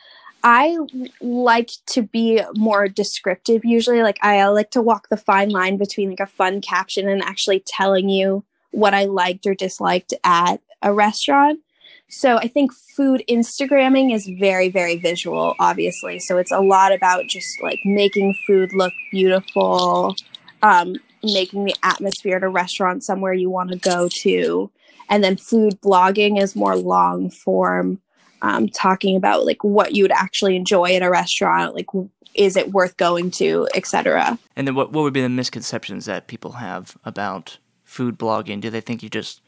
I 0.45 0.77
like 1.21 1.71
to 1.87 2.03
be 2.03 2.43
more 2.55 2.89
descriptive 2.89 3.65
usually. 3.65 4.03
Like 4.03 4.19
I 4.23 4.45
like 4.49 4.71
to 4.73 4.83
walk 4.83 5.09
the 5.09 5.17
fine 5.17 5.51
line 5.51 5.77
between 5.77 6.11
like 6.11 6.21
a 6.21 6.27
fun 6.27 6.61
caption 6.61 7.09
and 7.09 7.23
actually 7.23 7.61
telling 7.61 8.09
you 8.09 8.45
what 8.73 8.95
I 8.95 9.05
liked 9.05 9.47
or 9.47 9.55
disliked 9.55 10.15
at 10.25 10.61
a 10.83 10.93
restaurant. 10.93 11.61
So 12.09 12.37
I 12.37 12.47
think 12.47 12.73
food 12.75 13.23
Instagramming 13.29 14.15
is 14.15 14.29
very, 14.39 14.69
very 14.69 14.99
visual, 14.99 15.55
obviously. 15.59 16.19
So 16.19 16.37
it's 16.37 16.53
a 16.53 16.61
lot 16.61 16.93
about 16.93 17.27
just 17.27 17.63
like 17.63 17.79
making 17.85 18.35
food 18.47 18.75
look 18.75 18.93
beautiful, 19.11 20.15
um, 20.63 20.97
making 21.23 21.65
the 21.65 21.75
atmosphere 21.83 22.37
at 22.37 22.43
a 22.43 22.49
restaurant 22.49 23.03
somewhere 23.03 23.33
you 23.33 23.49
want 23.49 23.71
to 23.71 23.79
go 23.79 24.09
to. 24.09 24.71
And 25.09 25.25
then 25.25 25.37
food 25.37 25.81
blogging 25.81 26.41
is 26.41 26.55
more 26.55 26.77
long 26.77 27.31
form, 27.31 28.01
um, 28.43 28.69
talking 28.69 29.17
about 29.17 29.47
like 29.47 29.65
what 29.65 29.95
you 29.95 30.05
would 30.05 30.13
actually 30.13 30.57
enjoy 30.57 30.95
at 30.95 31.03
a 31.03 31.11
restaurant, 31.11 31.75
like 31.75 31.87
is 32.35 32.57
it 32.57 32.73
worth 32.73 32.97
going 32.97 33.31
to, 33.31 33.69
etc. 33.75 34.39
And 34.57 34.67
then 34.67 34.75
what 34.75 34.93
what 34.93 35.03
would 35.03 35.13
be 35.13 35.23
the 35.23 35.29
misconceptions 35.29 36.05
that 36.07 36.27
people 36.27 36.53
have 36.53 36.97
about 37.05 37.59
food 37.85 38.19
blogging? 38.19 38.61
Do 38.61 38.71
they 38.71 38.81
think 38.81 39.03
you 39.03 39.09
just 39.09 39.41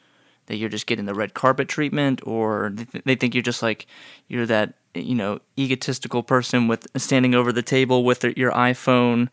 that 0.47 0.57
you're 0.57 0.69
just 0.69 0.87
getting 0.87 1.07
the 1.07 1.15
red 1.15 1.35
carpet 1.35 1.69
treatment, 1.69 2.21
or 2.27 2.73
they 3.05 3.15
think 3.15 3.35
you're 3.35 3.43
just 3.43 3.63
like 3.63 3.87
you're 4.29 4.47
that 4.47 4.75
you 4.95 5.15
know 5.15 5.41
egotistical 5.59 6.23
person 6.23 6.69
with 6.69 6.87
standing 6.97 7.35
over 7.35 7.53
the 7.53 7.63
table 7.63 8.05
with 8.05 8.25
your 8.37 8.53
iPhone, 8.53 9.29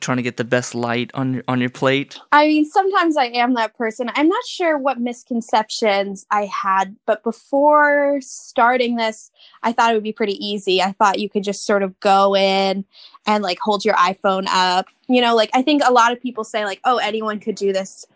trying 0.00 0.16
to 0.16 0.22
get 0.22 0.36
the 0.36 0.44
best 0.44 0.74
light 0.74 1.10
on 1.14 1.42
on 1.48 1.60
your 1.60 1.70
plate. 1.70 2.18
I 2.30 2.46
mean, 2.48 2.64
sometimes 2.64 3.16
I 3.16 3.26
am 3.26 3.54
that 3.54 3.76
person. 3.76 4.10
I'm 4.14 4.28
not 4.28 4.44
sure 4.46 4.78
what 4.78 5.00
misconceptions 5.00 6.26
I 6.30 6.46
had, 6.46 6.96
but 7.06 7.22
before 7.22 8.18
starting 8.20 8.96
this, 8.96 9.30
I 9.62 9.72
thought 9.72 9.92
it 9.92 9.94
would 9.94 10.02
be 10.02 10.12
pretty 10.12 10.44
easy. 10.44 10.82
I 10.82 10.92
thought 10.92 11.18
you 11.18 11.28
could 11.28 11.44
just 11.44 11.66
sort 11.66 11.82
of 11.82 11.98
go 12.00 12.36
in 12.36 12.84
and 13.26 13.42
like 13.42 13.58
hold 13.60 13.84
your 13.84 13.94
iPhone 13.94 14.46
up. 14.48 14.86
You 15.08 15.20
know, 15.20 15.34
like 15.34 15.50
I 15.54 15.62
think 15.62 15.82
a 15.84 15.92
lot 15.92 16.12
of 16.12 16.20
people 16.20 16.44
say 16.44 16.64
like, 16.64 16.80
"Oh, 16.84 16.98
anyone 16.98 17.40
could 17.40 17.56
do 17.56 17.72
this." 17.72 18.06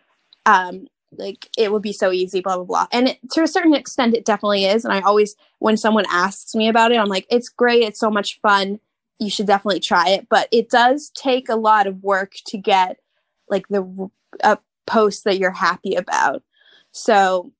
Um, 0.44 0.86
like 1.12 1.48
it 1.56 1.72
would 1.72 1.82
be 1.82 1.92
so 1.92 2.12
easy 2.12 2.40
blah 2.40 2.56
blah 2.56 2.64
blah. 2.64 2.86
And 2.92 3.08
it, 3.08 3.18
to 3.32 3.42
a 3.42 3.48
certain 3.48 3.74
extent 3.74 4.14
it 4.14 4.24
definitely 4.24 4.64
is. 4.64 4.84
And 4.84 4.92
i 4.92 5.00
always 5.00 5.36
when 5.58 5.76
someone 5.76 6.04
asks 6.10 6.54
me 6.54 6.68
about 6.68 6.92
it 6.92 6.98
i'm 6.98 7.08
like 7.08 7.26
it's 7.30 7.48
great. 7.48 7.82
It's 7.82 8.00
so 8.00 8.10
much 8.10 8.40
fun. 8.40 8.80
You 9.18 9.30
should 9.30 9.46
definitely 9.46 9.80
try 9.80 10.10
it. 10.10 10.28
But 10.28 10.48
it 10.52 10.68
does 10.68 11.10
take 11.10 11.48
a 11.48 11.56
lot 11.56 11.86
of 11.86 12.02
work 12.02 12.34
to 12.46 12.58
get 12.58 12.98
like 13.48 13.68
the 13.68 14.10
a 14.42 14.58
post 14.86 15.24
that 15.24 15.38
you're 15.38 15.50
happy 15.52 15.94
about. 15.94 16.42
So 16.92 17.52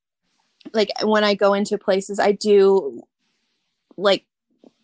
like 0.73 0.91
when 1.03 1.23
i 1.23 1.33
go 1.33 1.55
into 1.55 1.79
places 1.79 2.19
i 2.19 2.33
do 2.33 3.01
like 3.97 4.27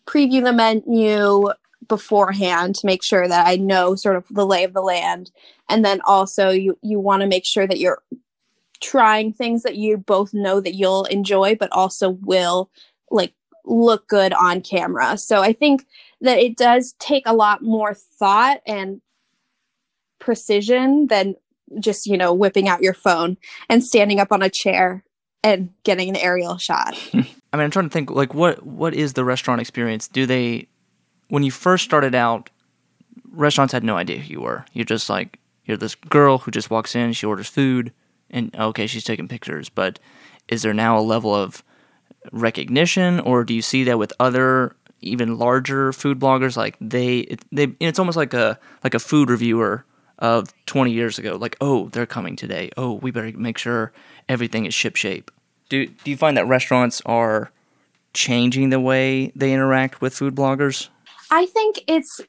preview 0.05 0.41
the 0.43 0.53
menu 0.53 1.49
beforehand 1.87 2.75
to 2.75 2.85
make 2.85 3.03
sure 3.03 3.27
that 3.27 3.47
I 3.47 3.55
know 3.55 3.95
sort 3.95 4.15
of 4.15 4.25
the 4.29 4.45
lay 4.45 4.63
of 4.63 4.73
the 4.73 4.81
land. 4.81 5.31
And 5.69 5.83
then 5.83 6.01
also 6.05 6.49
you 6.49 6.77
you 6.81 6.99
want 6.99 7.21
to 7.21 7.27
make 7.27 7.45
sure 7.45 7.67
that 7.67 7.79
you're 7.79 8.01
trying 8.83 9.31
things 9.31 9.63
that 9.63 9.77
you 9.77 9.97
both 9.97 10.33
know 10.33 10.59
that 10.59 10.75
you'll 10.75 11.05
enjoy 11.05 11.55
but 11.55 11.71
also 11.71 12.09
will 12.09 12.69
like 13.09 13.33
look 13.65 14.07
good 14.09 14.33
on 14.33 14.61
camera. 14.61 15.17
So 15.17 15.41
i 15.41 15.53
think 15.53 15.87
that 16.21 16.37
it 16.37 16.57
does 16.57 16.93
take 16.99 17.23
a 17.25 17.33
lot 17.33 17.61
more 17.61 17.93
thought 17.93 18.61
and 18.67 19.01
precision 20.19 21.07
than 21.07 21.35
just 21.79 22.05
you 22.05 22.17
know 22.17 22.33
whipping 22.33 22.67
out 22.67 22.81
your 22.81 22.93
phone 22.93 23.37
and 23.69 23.83
standing 23.83 24.19
up 24.19 24.31
on 24.31 24.41
a 24.41 24.49
chair 24.49 25.03
and 25.43 25.69
getting 25.83 26.09
an 26.09 26.15
aerial 26.15 26.57
shot. 26.57 26.97
I 27.13 27.17
mean 27.17 27.27
i'm 27.53 27.71
trying 27.71 27.89
to 27.89 27.93
think 27.93 28.11
like 28.11 28.33
what 28.33 28.65
what 28.65 28.93
is 28.93 29.13
the 29.13 29.23
restaurant 29.23 29.61
experience? 29.61 30.07
Do 30.07 30.25
they 30.25 30.67
when 31.29 31.43
you 31.43 31.51
first 31.51 31.85
started 31.85 32.15
out 32.15 32.49
restaurants 33.31 33.73
had 33.73 33.83
no 33.83 33.97
idea 33.97 34.19
who 34.19 34.33
you 34.33 34.41
were. 34.41 34.65
You're 34.73 34.85
just 34.85 35.09
like 35.09 35.39
you're 35.65 35.77
this 35.77 35.95
girl 35.95 36.39
who 36.39 36.51
just 36.51 36.69
walks 36.69 36.95
in 36.95 37.13
she 37.13 37.25
orders 37.25 37.47
food 37.47 37.93
and 38.33 38.53
okay, 38.55 38.87
she's 38.87 39.05
taking 39.05 39.29
pictures, 39.29 39.69
but 39.69 39.99
is 40.49 40.63
there 40.63 40.73
now 40.73 40.97
a 40.97 41.01
level 41.01 41.33
of 41.33 41.63
recognition, 42.31 43.19
or 43.21 43.43
do 43.45 43.53
you 43.53 43.61
see 43.61 43.83
that 43.85 43.97
with 43.97 44.11
other 44.19 44.75
even 44.99 45.37
larger 45.37 45.93
food 45.93 46.19
bloggers? 46.19 46.57
Like 46.57 46.75
they, 46.81 47.19
it, 47.19 47.45
they, 47.51 47.73
it's 47.79 47.99
almost 47.99 48.17
like 48.17 48.33
a 48.33 48.59
like 48.83 48.93
a 48.93 48.99
food 48.99 49.29
reviewer 49.29 49.85
of 50.19 50.53
20 50.65 50.91
years 50.91 51.19
ago. 51.19 51.35
Like, 51.35 51.55
oh, 51.61 51.89
they're 51.89 52.05
coming 52.05 52.35
today. 52.35 52.71
Oh, 52.75 52.93
we 52.93 53.11
better 53.11 53.31
make 53.37 53.57
sure 53.57 53.93
everything 54.27 54.65
is 54.65 54.73
ship 54.73 54.95
shape. 54.95 55.31
Do 55.69 55.85
do 55.85 56.11
you 56.11 56.17
find 56.17 56.35
that 56.35 56.47
restaurants 56.47 57.01
are 57.05 57.51
changing 58.13 58.69
the 58.69 58.79
way 58.79 59.31
they 59.35 59.53
interact 59.53 60.01
with 60.01 60.15
food 60.15 60.35
bloggers? 60.35 60.89
I 61.31 61.45
think 61.45 61.83
it's 61.87 62.19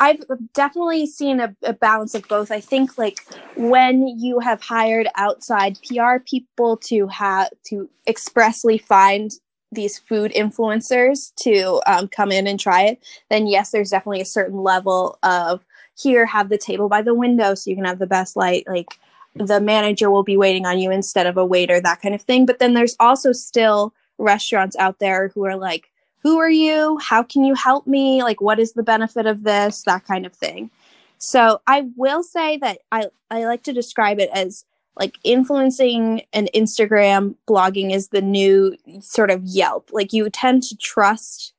I've 0.00 0.22
definitely 0.54 1.06
seen 1.06 1.40
a, 1.40 1.54
a, 1.62 1.74
balance 1.74 2.14
of 2.14 2.26
both. 2.26 2.50
I 2.50 2.60
think 2.60 2.96
like 2.96 3.18
when 3.54 4.08
you 4.18 4.38
have 4.40 4.62
hired 4.62 5.08
outside 5.14 5.78
PR 5.86 6.18
people 6.24 6.78
to 6.78 7.06
have 7.08 7.50
to 7.64 7.88
expressly 8.06 8.78
find 8.78 9.30
these 9.70 9.98
food 9.98 10.32
influencers 10.32 11.34
to 11.36 11.82
um, 11.86 12.08
come 12.08 12.32
in 12.32 12.46
and 12.46 12.58
try 12.58 12.84
it, 12.84 13.04
then 13.28 13.46
yes, 13.46 13.70
there's 13.70 13.90
definitely 13.90 14.22
a 14.22 14.26
certain 14.26 14.62
level 14.62 15.18
of 15.22 15.64
here, 16.00 16.24
have 16.24 16.48
the 16.48 16.58
table 16.58 16.88
by 16.88 17.02
the 17.02 17.14
window 17.14 17.54
so 17.54 17.68
you 17.68 17.76
can 17.76 17.84
have 17.84 17.98
the 17.98 18.06
best 18.06 18.36
light. 18.36 18.64
Like 18.66 18.88
the 19.34 19.60
manager 19.60 20.10
will 20.10 20.24
be 20.24 20.38
waiting 20.38 20.64
on 20.64 20.78
you 20.78 20.90
instead 20.90 21.26
of 21.26 21.36
a 21.36 21.44
waiter, 21.44 21.78
that 21.78 22.00
kind 22.00 22.14
of 22.14 22.22
thing. 22.22 22.46
But 22.46 22.58
then 22.58 22.72
there's 22.72 22.96
also 22.98 23.32
still 23.32 23.92
restaurants 24.16 24.76
out 24.76 24.98
there 24.98 25.28
who 25.28 25.44
are 25.44 25.56
like, 25.56 25.89
who 26.22 26.38
are 26.38 26.50
you? 26.50 26.98
How 26.98 27.22
can 27.22 27.44
you 27.44 27.54
help 27.54 27.86
me? 27.86 28.22
Like, 28.22 28.40
what 28.40 28.58
is 28.58 28.72
the 28.72 28.82
benefit 28.82 29.26
of 29.26 29.42
this? 29.42 29.82
That 29.84 30.04
kind 30.04 30.26
of 30.26 30.32
thing. 30.34 30.70
So 31.18 31.60
I 31.66 31.88
will 31.96 32.22
say 32.22 32.56
that 32.58 32.78
I, 32.92 33.06
I 33.30 33.44
like 33.44 33.62
to 33.64 33.72
describe 33.72 34.18
it 34.18 34.30
as 34.32 34.64
like 34.96 35.16
influencing 35.24 36.22
and 36.32 36.50
Instagram 36.54 37.34
blogging 37.48 37.92
is 37.92 38.08
the 38.08 38.22
new 38.22 38.76
sort 39.00 39.30
of 39.30 39.42
Yelp. 39.44 39.90
Like 39.92 40.12
you 40.12 40.28
tend 40.30 40.62
to 40.64 40.76
trust 40.76 41.52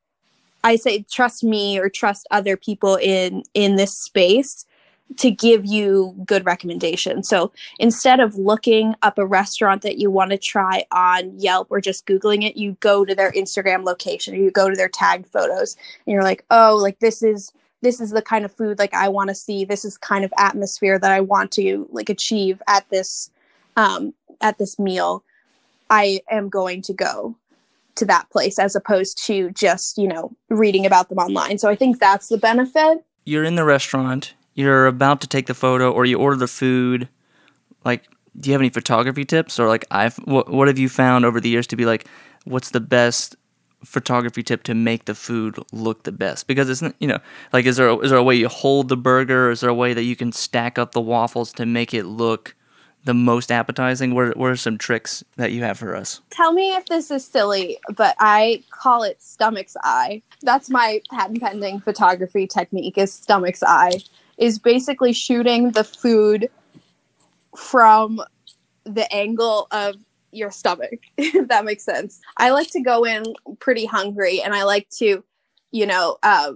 I 0.64 0.76
say 0.76 1.06
trust 1.10 1.44
me 1.44 1.80
or 1.80 1.90
trust 1.90 2.28
other 2.32 2.56
people 2.56 2.96
in 2.96 3.44
in 3.54 3.76
this 3.76 3.98
space 3.98 4.66
to 5.18 5.32
give 5.32 5.66
you 5.66 6.16
good 6.26 6.46
recommendations. 6.46 7.28
So 7.28 7.52
instead 7.80 8.20
of 8.20 8.36
looking 8.36 8.96
up 9.02 9.18
a 9.18 9.26
restaurant 9.26 9.82
that 9.82 9.98
you 9.98 10.10
want 10.10 10.32
to 10.32 10.38
try 10.38 10.86
on 10.92 11.40
Yelp 11.40 11.68
or 11.70 11.82
just 11.82 12.06
Googling 12.06 12.44
it, 12.44 12.58
you 12.58 12.78
go 12.80 13.06
to 13.06 13.16
their 13.16 13.32
Instagram 13.32 13.84
location 13.84 14.34
or 14.34 14.38
you 14.38 14.52
go 14.52 14.70
to 14.70 14.76
their 14.76 14.90
tagged 14.90 15.28
photos 15.28 15.76
and 16.06 16.14
you're 16.14 16.24
like, 16.24 16.46
oh, 16.52 16.78
like 16.82 17.00
this 17.00 17.22
is 17.22 17.52
this 17.84 18.00
is 18.00 18.12
the 18.12 18.22
kind 18.22 18.46
of 18.46 18.52
food 18.52 18.78
like 18.78 18.94
I 18.94 19.10
want 19.10 19.30
to 19.30 19.36
see. 19.36 19.66
This 19.66 19.84
is 19.84 19.98
kind 19.98 20.24
of 20.24 20.32
atmosphere 20.38 21.00
that 21.00 21.12
I 21.12 21.20
want 21.20 21.52
to 21.54 21.88
like 21.92 22.10
achieve 22.10 22.62
at 22.68 22.88
this 22.90 23.32
um 23.76 24.14
at 24.40 24.58
this 24.58 24.80
meal. 24.80 25.24
I 25.90 26.22
am 26.30 26.48
going 26.48 26.82
to 26.84 26.94
go 26.94 27.36
to 27.96 28.06
that 28.06 28.30
place 28.30 28.58
as 28.58 28.76
opposed 28.76 29.24
to 29.26 29.52
just, 29.52 29.98
you 29.98 30.08
know, 30.08 30.32
reading 30.50 30.86
about 30.86 31.10
them 31.10 31.18
online. 31.18 31.58
So 31.58 31.70
I 31.70 31.76
think 31.76 32.00
that's 32.00 32.30
the 32.30 32.38
benefit. 32.38 33.04
You're 33.26 33.44
in 33.44 33.56
the 33.56 33.66
restaurant, 33.66 34.34
you're 34.54 34.88
about 34.88 35.22
to 35.22 35.28
take 35.28 35.48
the 35.48 35.54
photo 35.54 35.92
or 35.92 36.06
you 36.06 36.18
order 36.18 36.36
the 36.36 36.48
food, 36.48 37.08
like 37.86 38.08
do 38.40 38.50
you 38.50 38.54
have 38.54 38.62
any 38.62 38.70
photography 38.70 39.26
tips? 39.26 39.60
Or 39.60 39.68
like 39.68 39.86
I've 39.92 40.16
what, 40.18 40.52
what 40.52 40.68
have 40.68 40.80
you 40.80 40.90
found 40.90 41.26
over 41.26 41.40
the 41.40 41.50
years 41.50 41.68
to 41.68 41.76
be 41.76 41.86
like 41.86 42.08
what's 42.46 42.72
the 42.72 42.80
best 42.80 43.36
photography 43.84 44.44
tip 44.44 44.64
to 44.64 44.74
make 44.74 45.06
the 45.06 45.16
food 45.16 45.58
look 45.72 46.04
the 46.04 46.12
best? 46.12 46.48
Because 46.48 46.70
it's 46.70 46.96
you 47.00 47.08
know 47.08 47.20
like 47.54 47.66
is 47.66 47.78
there 47.78 47.90
a, 47.90 47.98
is 48.00 48.12
there 48.12 48.20
a 48.20 48.24
way 48.24 48.36
you 48.36 48.48
hold 48.48 48.90
the 48.90 48.98
burger? 48.98 49.52
Is 49.52 49.62
there 49.62 49.70
a 49.70 49.76
way 49.76 49.94
that 49.94 50.04
you 50.04 50.16
can 50.16 50.32
stack 50.32 50.78
up 50.78 50.92
the 50.92 51.02
waffles 51.02 51.54
to 51.54 51.66
make 51.66 51.94
it 51.94 52.06
look 52.06 52.56
the 53.04 53.14
most 53.16 53.52
appetizing? 53.52 54.14
What, 54.14 54.38
what 54.38 54.52
are 54.52 54.56
some 54.56 54.78
tricks 54.78 55.24
that 55.36 55.52
you 55.52 55.64
have 55.64 55.80
for 55.80 55.96
us? 55.96 56.22
Tell 56.30 56.54
me 56.54 56.76
if 56.76 56.86
this 56.86 57.10
is 57.10 57.26
silly 57.26 57.80
but 57.96 58.16
i 58.20 58.64
call 58.70 59.04
it 59.04 59.22
stomach's 59.22 59.76
eye. 59.84 60.22
That's 60.44 60.70
my 60.70 61.02
patent 61.12 61.42
pending 61.42 61.80
photography 61.80 62.48
technique 62.48 62.98
is 62.98 63.14
stomach's 63.14 63.64
eye 63.64 64.02
is 64.38 64.60
basically 64.60 65.14
shooting 65.14 65.72
the 65.72 65.84
food 65.84 66.50
from 67.56 68.22
the 68.84 69.12
angle 69.14 69.68
of 69.72 69.96
your 70.32 70.52
stomach, 70.52 71.00
if 71.18 71.48
that 71.48 71.66
makes 71.66 71.84
sense. 71.84 72.20
I 72.38 72.52
like 72.52 72.72
to 72.72 72.82
go 72.82 73.04
in 73.06 73.24
pretty 73.60 73.86
hungry 73.86 74.42
and 74.42 74.54
I 74.54 74.64
like 74.64 74.90
to, 74.98 75.24
you 75.72 75.86
know, 75.86 76.18
uh, 76.24 76.54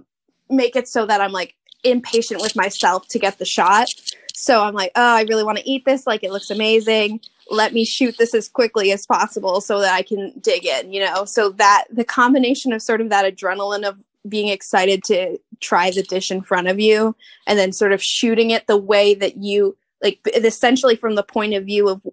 make 0.48 0.76
it 0.76 0.88
so 0.88 1.06
that 1.06 1.20
I'm 1.20 1.32
like 1.32 1.54
impatient 1.84 2.40
with 2.40 2.56
myself 2.56 3.08
to 3.08 3.18
get 3.18 3.38
the 3.38 3.44
shot. 3.44 3.88
So 4.34 4.62
I'm 4.62 4.74
like, 4.74 4.92
oh, 4.96 5.16
I 5.16 5.22
really 5.22 5.44
want 5.44 5.58
to 5.58 5.68
eat 5.68 5.84
this. 5.84 6.06
Like, 6.06 6.22
it 6.22 6.30
looks 6.30 6.50
amazing. 6.50 7.20
Let 7.50 7.72
me 7.72 7.84
shoot 7.84 8.18
this 8.18 8.34
as 8.34 8.48
quickly 8.48 8.92
as 8.92 9.06
possible 9.06 9.60
so 9.60 9.80
that 9.80 9.94
I 9.94 10.02
can 10.02 10.32
dig 10.40 10.66
in, 10.66 10.92
you 10.92 11.00
know? 11.00 11.24
So 11.24 11.50
that 11.50 11.84
the 11.90 12.04
combination 12.04 12.72
of 12.72 12.82
sort 12.82 13.00
of 13.00 13.08
that 13.10 13.24
adrenaline 13.24 13.88
of 13.88 14.02
being 14.28 14.48
excited 14.48 15.04
to 15.04 15.38
try 15.60 15.90
the 15.90 16.02
dish 16.02 16.30
in 16.30 16.42
front 16.42 16.68
of 16.68 16.78
you 16.80 17.14
and 17.46 17.58
then 17.58 17.72
sort 17.72 17.92
of 17.92 18.02
shooting 18.02 18.50
it 18.50 18.66
the 18.66 18.76
way 18.76 19.14
that 19.14 19.36
you 19.36 19.76
like 20.02 20.20
essentially 20.34 20.96
from 20.96 21.14
the 21.14 21.22
point 21.22 21.54
of 21.54 21.64
view 21.64 21.88
of 21.88 22.06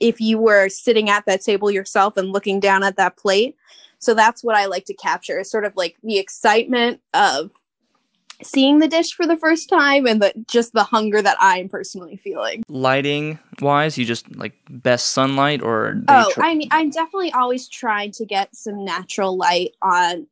if 0.00 0.20
you 0.20 0.38
were 0.38 0.68
sitting 0.68 1.10
at 1.10 1.26
that 1.26 1.42
table 1.42 1.70
yourself 1.70 2.16
and 2.16 2.32
looking 2.32 2.60
down 2.60 2.82
at 2.82 2.96
that 2.96 3.16
plate. 3.16 3.56
So 3.98 4.14
that's 4.14 4.44
what 4.44 4.56
I 4.56 4.66
like 4.66 4.84
to 4.86 4.94
capture 4.94 5.40
is 5.40 5.50
sort 5.50 5.64
of 5.64 5.74
like 5.74 5.96
the 6.02 6.18
excitement 6.18 7.00
of 7.14 7.50
seeing 8.42 8.78
the 8.78 8.86
dish 8.86 9.12
for 9.12 9.26
the 9.26 9.36
first 9.36 9.68
time 9.68 10.06
and 10.06 10.22
the 10.22 10.32
just 10.46 10.72
the 10.72 10.84
hunger 10.84 11.20
that 11.20 11.36
I'm 11.40 11.68
personally 11.68 12.16
feeling. 12.16 12.62
Lighting 12.68 13.38
wise, 13.60 13.98
you 13.98 14.04
just 14.04 14.34
like 14.36 14.54
best 14.70 15.10
sunlight 15.10 15.62
or 15.62 16.00
Oh, 16.08 16.30
tr- 16.32 16.42
I 16.42 16.54
mean 16.54 16.68
I'm 16.70 16.90
definitely 16.90 17.32
always 17.32 17.68
trying 17.68 18.12
to 18.12 18.24
get 18.24 18.54
some 18.54 18.84
natural 18.84 19.36
light 19.36 19.74
on 19.82 20.28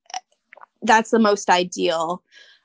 that's 0.82 1.10
the 1.10 1.18
most 1.18 1.50
ideal. 1.50 2.22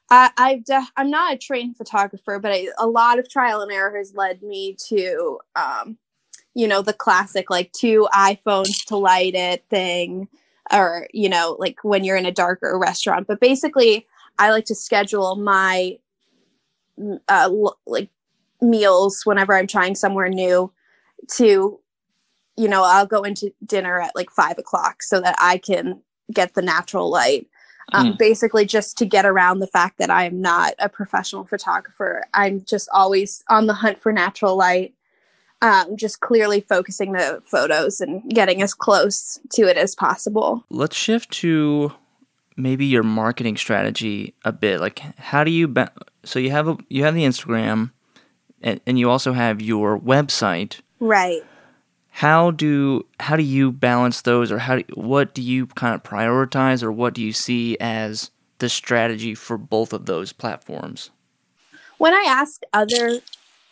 I, 0.10 0.32
I've 0.38 0.65
de- 0.65 0.88
I'm 0.98 1.10
not 1.10 1.34
a 1.34 1.38
trained 1.38 1.77
photographer, 1.77 2.39
but 2.39 2.51
I, 2.51 2.68
a 2.77 2.88
lot 2.88 3.20
of 3.20 3.30
trial 3.30 3.62
and 3.62 3.72
error 3.72 3.98
has 3.98 4.13
led 4.13 4.41
me 4.44 4.75
to 4.89 5.39
um, 5.56 5.98
you 6.53 6.68
know 6.68 6.82
the 6.82 6.94
classic 6.94 7.50
like 7.50 7.72
two 7.72 8.08
iphones 8.13 8.84
to 8.86 8.98
light 8.98 9.36
it 9.36 9.63
thing 9.70 10.27
or 10.72 11.08
you 11.13 11.30
know 11.30 11.56
like 11.60 11.84
when 11.84 12.03
you're 12.03 12.18
in 12.18 12.25
a 12.25 12.32
darker 12.32 12.77
restaurant 12.77 13.27
but 13.27 13.39
basically 13.39 14.06
i 14.39 14.51
like 14.51 14.65
to 14.65 14.75
schedule 14.75 15.36
my 15.36 15.98
uh, 17.27 17.50
like 17.86 18.10
meals 18.62 19.22
whenever 19.24 19.56
i'm 19.56 19.68
trying 19.68 19.96
somewhere 19.96 20.30
new 20.30 20.72
to 21.27 21.80
you 22.58 22.68
know 22.68 22.84
i'll 22.84 23.08
go 23.08 23.24
into 23.24 23.53
dinner 23.65 24.00
at 24.00 24.15
like 24.15 24.30
five 24.30 24.58
o'clock 24.58 25.01
so 25.01 25.20
that 25.22 25.36
i 25.39 25.58
can 25.58 26.01
get 26.34 26.53
the 26.53 26.62
natural 26.62 27.10
light 27.10 27.48
um, 27.94 28.14
mm. 28.14 28.18
basically 28.18 28.66
just 28.66 28.98
to 28.98 29.06
get 29.06 29.26
around 29.26 29.60
the 29.60 29.68
fact 29.68 29.98
that 29.98 30.10
i 30.10 30.26
am 30.26 30.42
not 30.42 30.74
a 30.80 30.90
professional 30.90 31.46
photographer 31.46 32.24
i'm 32.34 32.64
just 32.66 32.88
always 32.94 33.44
on 33.50 33.68
the 33.68 33.74
hunt 33.74 34.00
for 34.00 34.12
natural 34.12 34.56
light 34.56 34.94
um, 35.62 35.96
just 35.96 36.22
clearly 36.22 36.62
focusing 36.62 37.12
the 37.12 37.42
photos 37.46 38.02
and 38.02 38.28
getting 38.30 38.62
as 38.62 38.74
close 38.74 39.40
to 39.52 39.64
it 39.68 39.78
as 39.78 39.96
possible. 39.96 40.66
Let's 40.70 40.96
shift 40.96 41.30
to 41.34 41.94
maybe 42.58 42.86
your 42.86 43.04
marketing 43.04 43.58
strategy 43.58 44.34
a 44.44 44.52
bit. 44.52 44.80
Like, 44.80 45.00
how 45.20 45.44
do 45.44 45.52
you 45.52 45.68
ba- 45.68 45.94
so 46.24 46.40
you 46.40 46.52
have 46.52 46.68
a 46.68 46.78
you 46.90 47.04
have 47.04 47.16
the 47.16 47.24
Instagram, 47.24 47.92
and, 48.62 48.82
and 48.88 48.98
you 48.98 49.10
also 49.10 49.34
have 49.34 49.62
your 49.62 50.00
website, 50.00 50.82
right? 51.00 51.44
How 52.12 52.51
do 52.51 53.06
how 53.20 53.36
do 53.36 53.44
you 53.44 53.72
balance 53.72 54.22
those, 54.22 54.51
or 54.51 54.60
how 54.60 54.77
do, 54.77 54.84
what 54.94 55.34
do 55.34 55.41
you 55.41 55.68
kind 55.68 55.96
of 55.96 56.03
prioritize, 56.03 56.84
or 56.84 56.91
what 56.91 57.13
do 57.13 57.22
you 57.22 57.34
see 57.34 57.77
as 57.80 58.32
the 58.60 58.70
strategy 58.70 59.34
for 59.34 59.58
both 59.58 59.94
of 59.94 60.06
those 60.06 60.34
platforms? 60.34 61.10
When 61.98 62.13
I 62.13 62.25
ask 62.27 62.62
other 62.74 63.20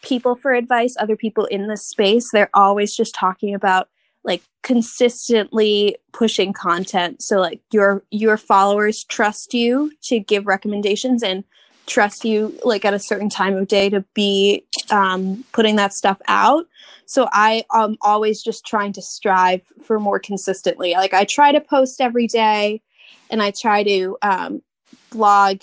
people 0.02 0.36
for 0.36 0.54
advice, 0.54 0.96
other 1.00 1.16
people 1.16 1.46
in 1.46 1.68
this 1.68 1.86
space, 1.86 2.32
they're 2.32 2.50
always 2.54 2.96
just 2.96 3.14
talking 3.14 3.54
about 3.54 3.90
like 4.24 4.42
consistently 4.64 5.96
pushing 6.12 6.54
content. 6.54 7.22
So 7.22 7.40
like 7.40 7.62
your 7.72 8.04
your 8.10 8.38
followers 8.38 9.04
trust 9.04 9.54
you 9.54 9.92
to 10.04 10.20
give 10.20 10.48
recommendations 10.48 11.24
and 11.24 11.44
trust 11.90 12.24
you 12.24 12.58
like 12.64 12.86
at 12.86 12.94
a 12.94 13.00
certain 13.00 13.30
time 13.30 13.56
of 13.58 13.68
day 13.68 13.90
to 13.90 14.06
be 14.14 14.64
um, 14.92 15.44
putting 15.52 15.76
that 15.76 15.94
stuff 15.94 16.22
out. 16.28 16.66
So 17.06 17.28
I 17.32 17.64
am 17.74 17.98
always 18.02 18.42
just 18.44 18.66
trying 18.66 18.94
to 18.94 19.02
strive 19.02 19.62
for 19.84 20.00
more 20.00 20.20
consistently. 20.20 20.94
Like 20.94 21.14
I 21.14 21.26
try 21.26 21.52
to 21.52 21.60
post 21.60 22.00
every 22.00 22.28
day, 22.28 22.82
and 23.30 23.42
I 23.42 23.52
try 23.52 23.84
to 23.84 24.18
um, 24.22 24.62
blog 25.10 25.62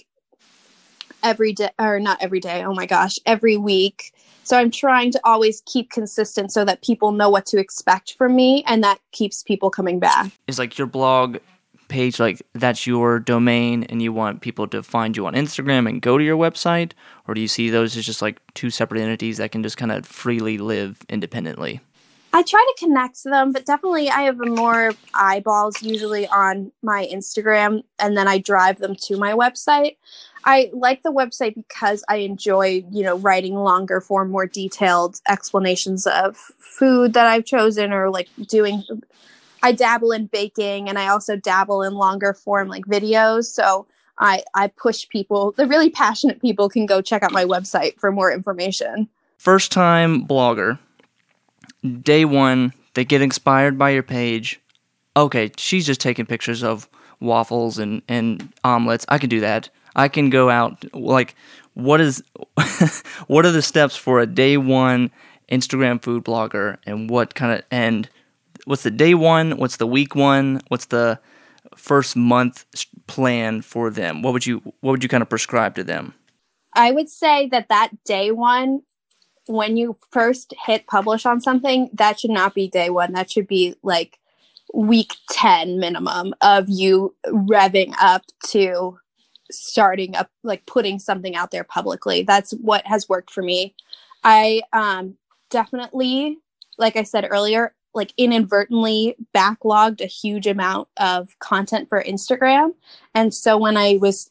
every 1.23 1.53
day 1.53 1.71
or 1.79 2.01
not 2.01 2.19
every 2.21 2.41
day. 2.41 2.65
Oh 2.65 2.75
my 2.75 2.87
gosh, 2.87 3.19
every 3.25 3.57
week 3.57 4.13
so 4.47 4.57
I'm 4.57 4.71
trying 4.71 5.11
to 5.11 5.21
always 5.25 5.61
keep 5.67 5.91
consistent 5.91 6.53
so 6.53 6.65
that 6.65 6.81
people 6.81 7.11
know 7.11 7.29
what 7.29 7.47
to 7.47 7.59
expect 7.59 8.15
from 8.17 8.37
me 8.37 8.63
and 8.69 8.85
that 8.85 9.01
keeps 9.11 9.43
people 9.43 9.71
coming 9.71 9.99
back. 9.99 10.31
Is 10.47 10.57
like 10.57 10.79
your 10.79 10.87
blog 10.87 11.39
page 11.89 12.19
like 12.19 12.43
that's 12.55 12.87
your 12.87 13.19
domain 13.19 13.85
and 13.85 14.03
you 14.03 14.13
want 14.13 14.41
people 14.41 14.67
to 14.69 14.83
find 14.83 15.17
you 15.17 15.27
on 15.27 15.35
Instagram 15.35 15.89
and 15.89 16.03
go 16.03 16.19
to 16.19 16.25
your 16.25 16.37
website 16.37 16.93
or 17.27 17.35
do 17.35 17.41
you 17.41 17.49
see 17.49 17.71
those 17.71 17.97
as 17.97 18.05
just 18.05 18.23
like 18.23 18.41
two 18.55 18.71
separate 18.71 19.01
entities 19.01 19.39
that 19.39 19.53
can 19.53 19.63
just 19.63 19.77
kind 19.77 19.93
of 19.93 20.07
freely 20.07 20.59
live 20.59 20.99
independently? 21.09 21.81
I 22.33 22.43
try 22.43 22.61
to 22.61 22.85
connect 22.85 23.25
them, 23.25 23.53
but 23.53 23.65
definitely 23.65 24.11
I 24.11 24.23
have 24.23 24.37
more 24.37 24.93
eyeballs 25.15 25.83
usually 25.83 26.27
on 26.29 26.71
my 26.83 27.09
Instagram 27.11 27.83
and 27.99 28.15
then 28.15 28.29
I 28.29 28.39
drive 28.39 28.79
them 28.79 28.95
to 29.05 29.17
my 29.17 29.33
website. 29.33 29.97
I 30.45 30.71
like 30.75 31.03
the 31.03 31.13
website 31.13 31.55
because 31.55 32.05
I 32.11 32.17
enjoy, 32.17 32.85
you 32.91 33.03
know, 33.03 33.17
writing 33.17 33.55
longer 33.55 34.03
form, 34.03 34.31
more 34.31 34.47
detailed 34.47 35.21
explanations 35.27 36.07
of 36.07 36.37
food 36.37 37.15
that 37.15 37.27
I've 37.27 37.47
chosen 37.47 37.93
or 37.93 38.11
like 38.11 38.29
doing 38.47 38.85
I 39.67 39.73
dabble 39.73 40.13
in 40.13 40.27
baking 40.27 40.89
and 40.89 40.97
I 40.97 41.09
also 41.09 41.35
dabble 41.35 41.83
in 41.83 41.95
longer 41.95 42.33
form 42.33 42.69
like 42.69 42.87
videos. 42.87 43.47
So 43.47 43.89
I 44.17 44.45
I 44.55 44.69
push 44.69 45.09
people, 45.09 45.51
the 45.57 45.67
really 45.67 45.91
passionate 45.91 46.41
people 46.41 46.69
can 46.69 46.87
go 46.87 47.03
check 47.03 47.25
out 47.25 47.33
my 47.33 47.45
website 47.45 47.99
for 47.99 48.13
more 48.13 48.31
information. 48.31 49.09
First 49.39 49.73
time 49.73 50.25
blogger. 50.25 50.79
Day 52.01 52.25
1, 52.25 52.75
they 52.95 53.05
get 53.05 53.23
inspired 53.23 53.77
by 53.77 53.91
your 53.91 54.05
page. 54.05 54.61
Okay, 55.17 55.51
she's 55.57 55.85
just 55.85 56.01
taking 56.01 56.27
pictures 56.27 56.63
of 56.63 56.89
waffles 57.19 57.77
and 57.81 58.03
and 58.07 58.53
omelets. 58.63 59.05
I 59.09 59.19
can 59.19 59.29
do 59.29 59.41
that. 59.41 59.69
I 59.97 60.07
can 60.07 60.31
go 60.31 60.49
out 60.49 60.85
like 60.95 61.35
what 61.75 62.01
is 62.01 62.23
what 63.27 63.45
are 63.45 63.51
the 63.51 63.63
steps 63.63 63.97
for 63.97 64.21
a 64.21 64.27
day 64.27 64.59
one 64.59 65.11
Instagram 65.51 66.01
food 66.01 66.25
blogger 66.25 66.77
and 66.87 67.11
what 67.11 67.35
kind 67.35 67.53
of 67.53 67.65
and 67.73 68.09
what's 68.67 68.83
the 68.83 68.91
day 68.91 69.15
one, 69.15 69.53
what's 69.53 69.79
the 69.79 69.87
week 69.87 70.15
one, 70.15 70.61
what's 70.69 70.87
the 70.87 71.19
first 71.75 72.17
month 72.17 72.67
plan 73.07 73.63
for 73.63 73.91
them? 73.91 74.23
What 74.23 74.33
would 74.35 74.47
you 74.47 74.61
what 74.81 74.93
would 74.93 75.03
you 75.03 75.09
kind 75.09 75.23
of 75.23 75.29
prescribe 75.29 75.75
to 75.77 75.85
them? 75.85 76.15
I 76.75 76.93
would 76.93 77.09
say 77.09 77.49
that 77.49 77.69
that 77.69 78.05
day 78.05 78.31
one 78.31 78.83
when 79.47 79.77
you 79.77 79.97
first 80.11 80.53
hit 80.67 80.87
publish 80.89 81.25
on 81.25 81.41
something, 81.41 81.89
that 81.93 82.19
should 82.19 82.33
not 82.33 82.53
be 82.53 82.69
day 82.69 82.91
one. 82.91 83.13
That 83.13 83.31
should 83.31 83.47
be 83.47 83.77
like 83.83 84.19
week 84.75 85.15
10 85.31 85.79
minimum 85.79 86.35
of 86.41 86.69
you 86.69 87.15
revving 87.27 87.95
up 88.01 88.23
to 88.45 88.99
starting 89.51 90.17
up 90.17 90.29
like 90.43 90.67
putting 90.67 90.99
something 90.99 91.37
out 91.37 91.53
there 91.53 91.63
publicly 91.63 92.25
that's 92.25 92.51
what 92.51 92.85
has 92.85 93.09
worked 93.09 93.31
for 93.31 93.43
me 93.43 93.77
i 94.25 94.61
um 94.73 95.17
definitely 95.51 96.37
like 96.79 96.97
i 96.97 97.05
said 97.05 97.25
earlier 97.31 97.76
like 97.97 98.13
inadvertently 98.17 99.17
backlogged 99.35 100.01
a 100.01 100.07
huge 100.07 100.47
amount 100.47 100.89
of 100.97 101.39
content 101.39 101.89
for 101.89 102.03
instagram 102.05 102.73
and 103.15 103.35
so 103.35 103.57
when 103.57 103.77
i 103.77 103.97
was 104.01 104.31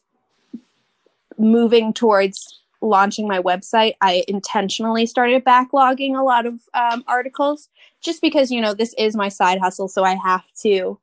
moving 1.38 1.92
towards 1.92 2.62
launching 2.80 3.28
my 3.28 3.40
website 3.40 3.94
i 4.00 4.24
intentionally 4.28 5.04
started 5.04 5.44
backlogging 5.44 6.18
a 6.18 6.22
lot 6.22 6.46
of 6.46 6.54
um, 6.74 7.04
articles 7.06 7.68
just 8.00 8.22
because 8.22 8.50
you 8.50 8.60
know 8.60 8.72
this 8.72 8.94
is 8.96 9.16
my 9.16 9.28
side 9.28 9.58
hustle 9.58 9.88
so 9.88 10.04
i 10.04 10.14
have 10.14 10.44
to 10.54 10.98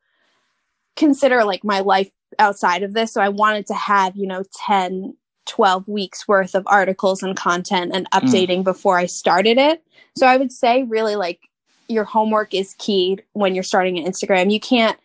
consider 0.95 1.43
like 1.43 1.63
my 1.63 1.79
life 1.79 2.11
outside 2.39 2.83
of 2.83 2.93
this. 2.93 3.11
So 3.11 3.21
I 3.21 3.29
wanted 3.29 3.67
to 3.67 3.73
have, 3.73 4.15
you 4.15 4.27
know, 4.27 4.43
10, 4.65 5.15
12 5.45 5.87
weeks 5.87 6.27
worth 6.27 6.55
of 6.55 6.63
articles 6.67 7.23
and 7.23 7.35
content 7.35 7.91
and 7.93 8.09
mm. 8.09 8.19
updating 8.19 8.59
mm. 8.59 8.63
before 8.63 8.97
I 8.97 9.05
started 9.05 9.57
it. 9.57 9.83
So 10.17 10.27
I 10.27 10.37
would 10.37 10.51
say 10.51 10.83
really 10.83 11.15
like 11.15 11.39
your 11.87 12.03
homework 12.03 12.53
is 12.53 12.75
key 12.77 13.19
when 13.33 13.55
you're 13.55 13.63
starting 13.63 13.97
an 13.97 14.05
Instagram. 14.05 14.51
You 14.51 14.59
can't 14.59 14.97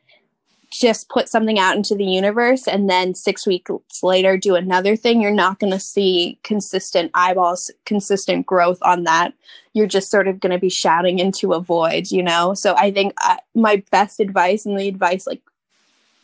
just 0.71 1.09
put 1.09 1.29
something 1.29 1.59
out 1.59 1.77
into 1.77 1.95
the 1.95 2.05
universe 2.05 2.69
and 2.69 2.91
then 2.91 3.15
six 3.15 3.47
weeks 3.47 3.71
later 4.03 4.37
do 4.37 4.55
another 4.55 4.97
thing. 4.97 5.21
You're 5.21 5.31
not 5.31 5.59
going 5.59 5.73
to 5.73 5.81
see 5.81 6.39
consistent 6.43 7.11
eyeballs, 7.15 7.71
consistent 7.87 8.47
growth 8.47 8.79
on 8.83 9.05
that. 9.05 9.33
You're 9.73 9.87
just 9.87 10.11
sort 10.11 10.29
of 10.29 10.41
going 10.41 10.53
to 10.53 10.59
be 10.59 10.69
shouting 10.69 11.19
into 11.19 11.55
a 11.55 11.61
void, 11.61 12.11
you 12.11 12.23
know? 12.23 12.53
So 12.55 12.75
I 12.77 12.91
think 12.91 13.15
uh, 13.25 13.37
my 13.55 13.83
best 13.91 14.21
advice 14.21 14.67
and 14.67 14.79
the 14.79 14.89
advice 14.89 15.27
like 15.27 15.41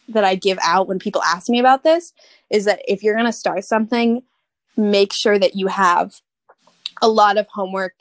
that 0.08 0.24
I 0.24 0.34
give 0.34 0.58
out 0.62 0.88
when 0.88 0.98
people 0.98 1.22
ask 1.22 1.48
me 1.48 1.58
about 1.58 1.82
this 1.82 2.12
is 2.50 2.66
that 2.66 2.82
if 2.86 3.02
you're 3.02 3.14
going 3.14 3.26
to 3.26 3.32
start 3.32 3.64
something, 3.64 4.22
make 4.76 5.14
sure 5.14 5.38
that 5.38 5.56
you 5.56 5.68
have 5.68 6.20
a 7.00 7.08
lot 7.08 7.38
of 7.38 7.46
homework 7.48 7.94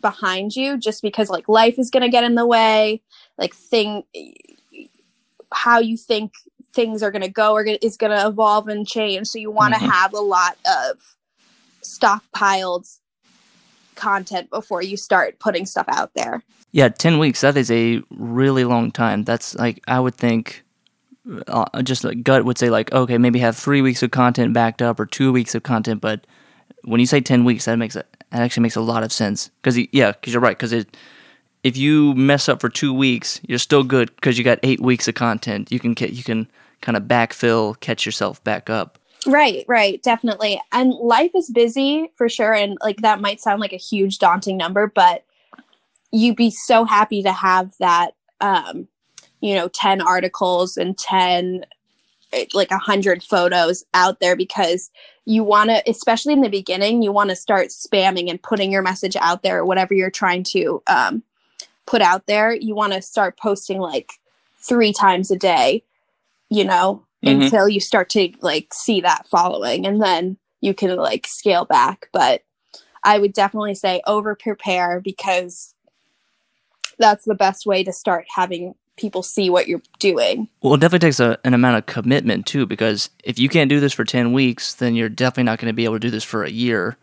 behind 0.00 0.54
you 0.54 0.78
just 0.78 1.02
because 1.02 1.30
like 1.30 1.48
life 1.48 1.78
is 1.78 1.90
going 1.90 2.02
to 2.02 2.08
get 2.08 2.24
in 2.24 2.34
the 2.34 2.46
way. 2.46 3.02
Like 3.36 3.54
thing 3.54 4.04
how 5.52 5.78
you 5.78 5.96
think 5.96 6.32
things 6.72 7.02
are 7.02 7.10
going 7.10 7.22
to 7.22 7.30
go 7.30 7.54
or 7.54 7.64
is 7.64 7.96
going 7.96 8.16
to 8.16 8.26
evolve 8.26 8.68
and 8.68 8.86
change. 8.86 9.28
So 9.28 9.38
you 9.38 9.50
want 9.50 9.74
to 9.74 9.80
mm-hmm. 9.80 9.90
have 9.90 10.12
a 10.12 10.20
lot 10.20 10.58
of 10.64 11.16
stockpiled 11.82 12.98
content 13.94 14.50
before 14.50 14.82
you 14.82 14.96
start 14.96 15.38
putting 15.38 15.66
stuff 15.66 15.86
out 15.88 16.12
there. 16.14 16.42
Yeah 16.70 16.88
10 16.88 17.18
weeks 17.18 17.40
that 17.40 17.56
is 17.56 17.70
a 17.70 18.02
really 18.10 18.64
long 18.64 18.92
time. 18.92 19.24
That's 19.24 19.54
like 19.54 19.82
i 19.88 19.98
would 19.98 20.14
think 20.14 20.64
uh, 21.46 21.82
just 21.82 22.04
like 22.04 22.22
gut 22.22 22.44
would 22.44 22.58
say 22.58 22.70
like 22.70 22.92
okay 22.92 23.18
maybe 23.18 23.38
have 23.38 23.56
three 23.56 23.82
weeks 23.82 24.02
of 24.02 24.10
content 24.10 24.54
backed 24.54 24.80
up 24.80 24.98
or 24.98 25.06
two 25.06 25.30
weeks 25.32 25.54
of 25.54 25.62
content 25.62 26.00
but 26.00 26.26
when 26.84 27.00
you 27.00 27.06
say 27.06 27.20
10 27.20 27.44
weeks 27.44 27.66
that 27.66 27.76
makes 27.76 27.96
it 27.96 28.06
that 28.30 28.42
actually 28.42 28.62
makes 28.62 28.76
a 28.76 28.80
lot 28.80 29.02
of 29.02 29.12
sense. 29.12 29.50
Because 29.62 29.78
yeah 29.92 30.12
because 30.12 30.32
you're 30.32 30.42
right 30.42 30.56
because 30.56 30.72
it 30.72 30.96
if 31.62 31.76
you 31.76 32.14
mess 32.14 32.48
up 32.48 32.60
for 32.60 32.68
two 32.68 32.94
weeks 32.94 33.40
you're 33.46 33.58
still 33.58 33.82
good 33.82 34.14
because 34.16 34.38
you 34.38 34.44
got 34.44 34.58
eight 34.62 34.80
weeks 34.80 35.08
of 35.08 35.14
content. 35.14 35.70
You 35.72 35.80
can 35.80 35.94
get 35.94 36.12
you 36.12 36.24
can 36.24 36.48
kind 36.80 36.96
of 36.96 37.04
backfill 37.04 37.78
catch 37.80 38.06
yourself 38.06 38.42
back 38.44 38.70
up. 38.70 38.98
Right 39.26 39.64
right 39.68 40.02
definitely. 40.02 40.60
And 40.72 40.92
life 40.92 41.32
is 41.34 41.50
busy 41.50 42.10
for 42.14 42.28
sure 42.28 42.54
and 42.54 42.78
like 42.82 42.98
that 42.98 43.20
might 43.20 43.40
sound 43.40 43.60
like 43.60 43.72
a 43.72 43.76
huge 43.76 44.18
daunting 44.18 44.56
number 44.56 44.86
but 44.86 45.24
you'd 46.10 46.36
be 46.36 46.50
so 46.50 46.84
happy 46.84 47.22
to 47.22 47.32
have 47.32 47.74
that 47.80 48.12
um 48.40 48.88
you 49.40 49.54
know 49.54 49.68
10 49.68 50.00
articles 50.00 50.76
and 50.76 50.96
10 50.98 51.62
eh, 51.62 51.66
like 52.52 52.70
a 52.70 52.78
hundred 52.78 53.22
photos 53.22 53.84
out 53.94 54.20
there 54.20 54.36
because 54.36 54.90
you 55.24 55.42
want 55.42 55.70
to 55.70 55.82
especially 55.88 56.32
in 56.32 56.42
the 56.42 56.48
beginning 56.48 57.02
you 57.02 57.12
want 57.12 57.30
to 57.30 57.36
start 57.36 57.68
spamming 57.68 58.28
and 58.28 58.42
putting 58.42 58.70
your 58.70 58.82
message 58.82 59.16
out 59.16 59.42
there 59.42 59.64
whatever 59.64 59.94
you're 59.94 60.10
trying 60.10 60.42
to 60.42 60.82
um, 60.86 61.22
put 61.86 62.02
out 62.02 62.26
there 62.26 62.52
you 62.52 62.74
want 62.74 62.92
to 62.92 63.00
start 63.00 63.38
posting 63.38 63.78
like 63.78 64.12
three 64.58 64.92
times 64.92 65.30
a 65.30 65.36
day 65.36 65.82
you 66.50 66.64
know 66.64 67.04
mm-hmm. 67.24 67.42
until 67.42 67.68
you 67.68 67.80
start 67.80 68.10
to 68.10 68.30
like 68.40 68.72
see 68.74 69.00
that 69.00 69.26
following 69.26 69.86
and 69.86 70.02
then 70.02 70.36
you 70.60 70.74
can 70.74 70.96
like 70.96 71.26
scale 71.26 71.64
back 71.64 72.08
but 72.12 72.42
i 73.04 73.18
would 73.18 73.32
definitely 73.32 73.74
say 73.74 74.02
over 74.06 74.34
prepare 74.34 75.00
because 75.00 75.74
that's 76.98 77.24
the 77.24 77.34
best 77.34 77.64
way 77.64 77.82
to 77.82 77.92
start 77.92 78.26
having 78.34 78.74
people 78.98 79.22
see 79.22 79.48
what 79.48 79.68
you're 79.68 79.82
doing. 79.98 80.48
Well, 80.60 80.74
it 80.74 80.80
definitely 80.80 81.06
takes 81.06 81.20
a, 81.20 81.38
an 81.44 81.54
amount 81.54 81.78
of 81.78 81.86
commitment 81.86 82.46
too, 82.46 82.66
because 82.66 83.10
if 83.24 83.38
you 83.38 83.48
can't 83.48 83.70
do 83.70 83.80
this 83.80 83.92
for 83.92 84.04
10 84.04 84.32
weeks, 84.32 84.74
then 84.74 84.94
you're 84.94 85.08
definitely 85.08 85.44
not 85.44 85.58
going 85.58 85.70
to 85.70 85.74
be 85.74 85.84
able 85.84 85.94
to 85.94 86.00
do 86.00 86.10
this 86.10 86.24
for 86.24 86.44
a 86.44 86.50
year. 86.50 86.96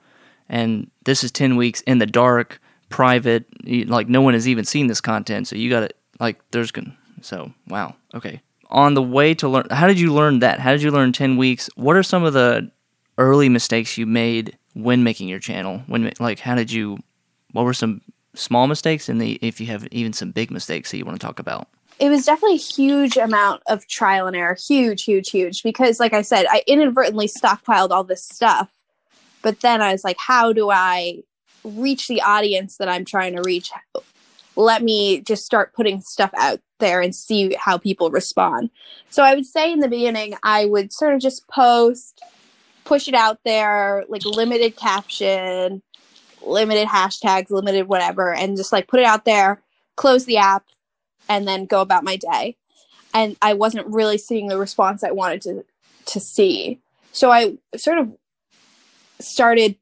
And 0.48 0.92
this 1.06 1.24
is 1.24 1.32
10 1.32 1.56
weeks 1.56 1.82
in 1.82 1.98
the 1.98 2.06
dark, 2.06 2.62
private, 2.90 3.46
like 3.88 4.08
no 4.08 4.22
one 4.22 4.34
has 4.34 4.48
even 4.48 4.66
seen 4.66 4.88
this 4.88 5.02
content. 5.02 5.48
So 5.48 5.56
you 5.56 5.70
got 5.70 5.80
to, 5.82 5.90
like, 6.20 6.40
there's 6.52 6.72
going 6.72 6.96
so 7.22 7.52
wow. 7.68 7.96
Okay. 8.14 8.42
On 8.70 8.94
the 8.94 9.02
way 9.02 9.34
to 9.36 9.48
learn, 9.48 9.68
how 9.72 9.88
did 9.88 10.00
you 10.00 10.14
learn 10.14 10.40
that? 10.40 10.60
How 10.60 10.72
did 10.72 10.82
you 10.82 10.92
learn 10.92 11.12
10 11.12 11.38
weeks? 11.38 11.70
What 11.76 11.96
are 11.96 12.04
some 12.04 12.24
of 12.24 12.34
the 12.34 12.72
early 13.18 13.50
mistakes 13.50 13.98
you 13.98 14.06
made 14.06 14.58
when 14.74 15.04
making 15.04 15.28
your 15.28 15.40
channel? 15.40 15.82
When, 15.88 16.12
like, 16.20 16.40
how 16.40 16.56
did 16.56 16.72
you, 16.72 17.00
what 17.52 17.64
were 17.66 17.74
some 17.74 18.02
small 18.34 18.68
mistakes 18.68 19.10
and 19.10 19.22
the, 19.22 19.40
if 19.42 19.60
you 19.60 19.68
have 19.68 19.88
even 19.92 20.14
some 20.14 20.32
big 20.32 20.52
mistakes 20.52 20.92
that 20.92 20.98
you 20.98 21.06
want 21.06 21.20
to 21.20 21.26
talk 21.26 21.40
about? 21.40 21.68
It 22.00 22.10
was 22.10 22.26
definitely 22.26 22.56
a 22.56 22.60
huge 22.60 23.18
amount 23.18 23.62
of 23.68 23.88
trial 23.88 24.28
and 24.28 24.36
error 24.36 24.58
huge 24.68 25.04
huge 25.04 25.30
huge 25.30 25.64
because 25.64 26.00
like 26.00 26.14
i 26.14 26.22
said 26.22 26.46
i 26.50 26.64
inadvertently 26.68 27.28
stockpiled 27.28 27.92
all 27.92 28.04
this 28.04 28.24
stuff 28.24 28.70
but 29.42 29.62
then 29.62 29.82
i 29.82 29.92
was 29.92 30.04
like 30.04 30.18
how 30.20 30.52
do 30.52 30.70
i 30.70 31.22
reach 31.66 32.08
the 32.08 32.22
audience 32.22 32.78
that 32.78 32.88
i'm 32.88 33.06
trying 33.06 33.36
to 33.36 33.42
reach? 33.44 33.72
Let 34.56 34.84
me 34.84 35.22
just 35.22 35.46
start 35.46 35.74
putting 35.74 36.00
stuff 36.00 36.32
out 36.38 36.62
there 36.80 37.02
and 37.02 37.14
see 37.14 37.56
how 37.60 37.78
people 37.78 38.10
respond. 38.10 38.70
So 39.10 39.24
i 39.24 39.34
would 39.34 39.46
say 39.46 39.72
in 39.72 39.80
the 39.80 39.88
beginning 39.88 40.36
i 40.44 40.66
would 40.66 40.94
sort 40.94 41.14
of 41.14 41.22
just 41.22 41.48
post 41.48 42.22
push 42.84 43.08
it 43.08 43.16
out 43.16 43.40
there 43.44 44.04
like 44.10 44.24
limited 44.26 44.76
caption 44.76 45.82
limited 46.46 46.88
hashtags 46.88 47.50
limited 47.50 47.88
whatever 47.88 48.32
and 48.32 48.56
just 48.56 48.72
like 48.72 48.88
put 48.88 49.00
it 49.00 49.06
out 49.06 49.26
there 49.26 49.60
close 49.96 50.26
the 50.26 50.38
app 50.38 50.64
and 51.30 51.48
then 51.48 51.66
go 51.66 51.82
about 51.82 52.04
my 52.04 52.16
day. 52.16 52.58
And 53.14 53.38
I 53.42 53.54
wasn't 53.54 53.88
really 53.88 54.18
seeing 54.18 54.48
the 54.48 54.58
response 54.58 55.04
I 55.04 55.12
wanted 55.12 55.42
to 55.44 55.66
to 56.08 56.20
see. 56.20 56.80
So 57.12 57.32
I 57.32 57.58
sort 57.76 57.98
of 57.98 58.16
started 59.20 59.76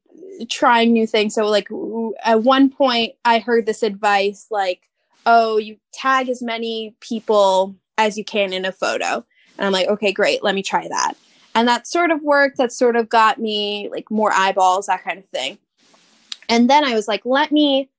trying 0.48 0.92
new 0.92 1.06
things. 1.06 1.34
So 1.34 1.46
like 1.46 1.68
at 2.24 2.42
one 2.42 2.70
point 2.70 3.14
I 3.24 3.38
heard 3.38 3.66
this 3.66 3.82
advice 3.82 4.46
like, 4.50 4.88
"Oh, 5.26 5.58
you 5.58 5.78
tag 5.92 6.28
as 6.28 6.42
many 6.42 6.94
people 7.00 7.74
as 7.98 8.16
you 8.16 8.24
can 8.24 8.52
in 8.52 8.64
a 8.64 8.72
photo." 8.72 9.24
And 9.56 9.66
I'm 9.66 9.72
like, 9.72 9.88
"Okay, 9.88 10.12
great. 10.12 10.42
Let 10.42 10.54
me 10.54 10.62
try 10.62 10.88
that." 10.88 11.14
And 11.54 11.68
that 11.68 11.86
sort 11.86 12.10
of 12.10 12.22
worked. 12.22 12.56
That 12.58 12.72
sort 12.72 12.96
of 12.96 13.08
got 13.08 13.38
me 13.38 13.88
like 13.90 14.10
more 14.10 14.32
eyeballs, 14.32 14.86
that 14.86 15.04
kind 15.04 15.18
of 15.18 15.26
thing. 15.26 15.58
And 16.48 16.68
then 16.68 16.84
I 16.84 16.94
was 16.94 17.08
like, 17.08 17.24
"Let 17.24 17.52
me 17.52 17.90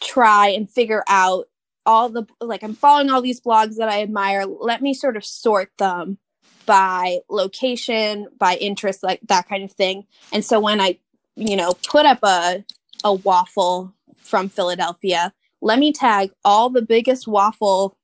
try 0.00 0.48
and 0.48 0.68
figure 0.68 1.04
out 1.08 1.48
all 1.86 2.08
the 2.08 2.26
like 2.40 2.62
I'm 2.62 2.74
following 2.74 3.10
all 3.10 3.22
these 3.22 3.40
blogs 3.40 3.76
that 3.76 3.88
I 3.88 4.02
admire. 4.02 4.44
Let 4.46 4.82
me 4.82 4.94
sort 4.94 5.16
of 5.16 5.24
sort 5.24 5.70
them 5.78 6.18
by 6.66 7.18
location, 7.28 8.28
by 8.38 8.56
interest, 8.56 9.02
like 9.02 9.20
that 9.28 9.48
kind 9.48 9.64
of 9.64 9.72
thing. 9.72 10.06
And 10.32 10.44
so 10.44 10.60
when 10.60 10.80
I, 10.80 10.98
you 11.36 11.56
know, 11.56 11.74
put 11.88 12.06
up 12.06 12.20
a 12.22 12.64
a 13.02 13.14
waffle 13.14 13.94
from 14.22 14.48
Philadelphia, 14.48 15.32
let 15.60 15.78
me 15.78 15.92
tag 15.92 16.30
all 16.44 16.70
the 16.70 16.82
biggest 16.82 17.26
waffle 17.26 17.96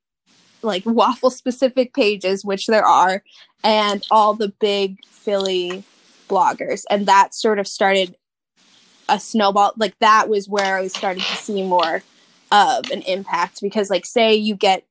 like 0.63 0.83
waffle 0.85 1.29
specific 1.29 1.93
pages, 1.93 2.43
which 2.43 2.67
there 2.67 2.85
are, 2.85 3.23
and 3.63 4.05
all 4.11 4.33
the 4.33 4.49
big 4.59 4.97
Philly 5.05 5.83
bloggers. 6.29 6.83
And 6.89 7.05
that 7.05 7.33
sort 7.33 7.59
of 7.59 7.67
started 7.67 8.15
a 9.09 9.19
snowball. 9.19 9.73
Like 9.77 9.97
that 9.99 10.29
was 10.29 10.49
where 10.49 10.77
I 10.77 10.81
was 10.81 10.93
starting 10.93 11.23
to 11.23 11.35
see 11.37 11.63
more 11.63 12.03
of 12.51 12.89
an 12.91 13.01
impact 13.03 13.61
because 13.61 13.89
like 13.89 14.05
say 14.05 14.33
you 14.33 14.55
get 14.55 14.85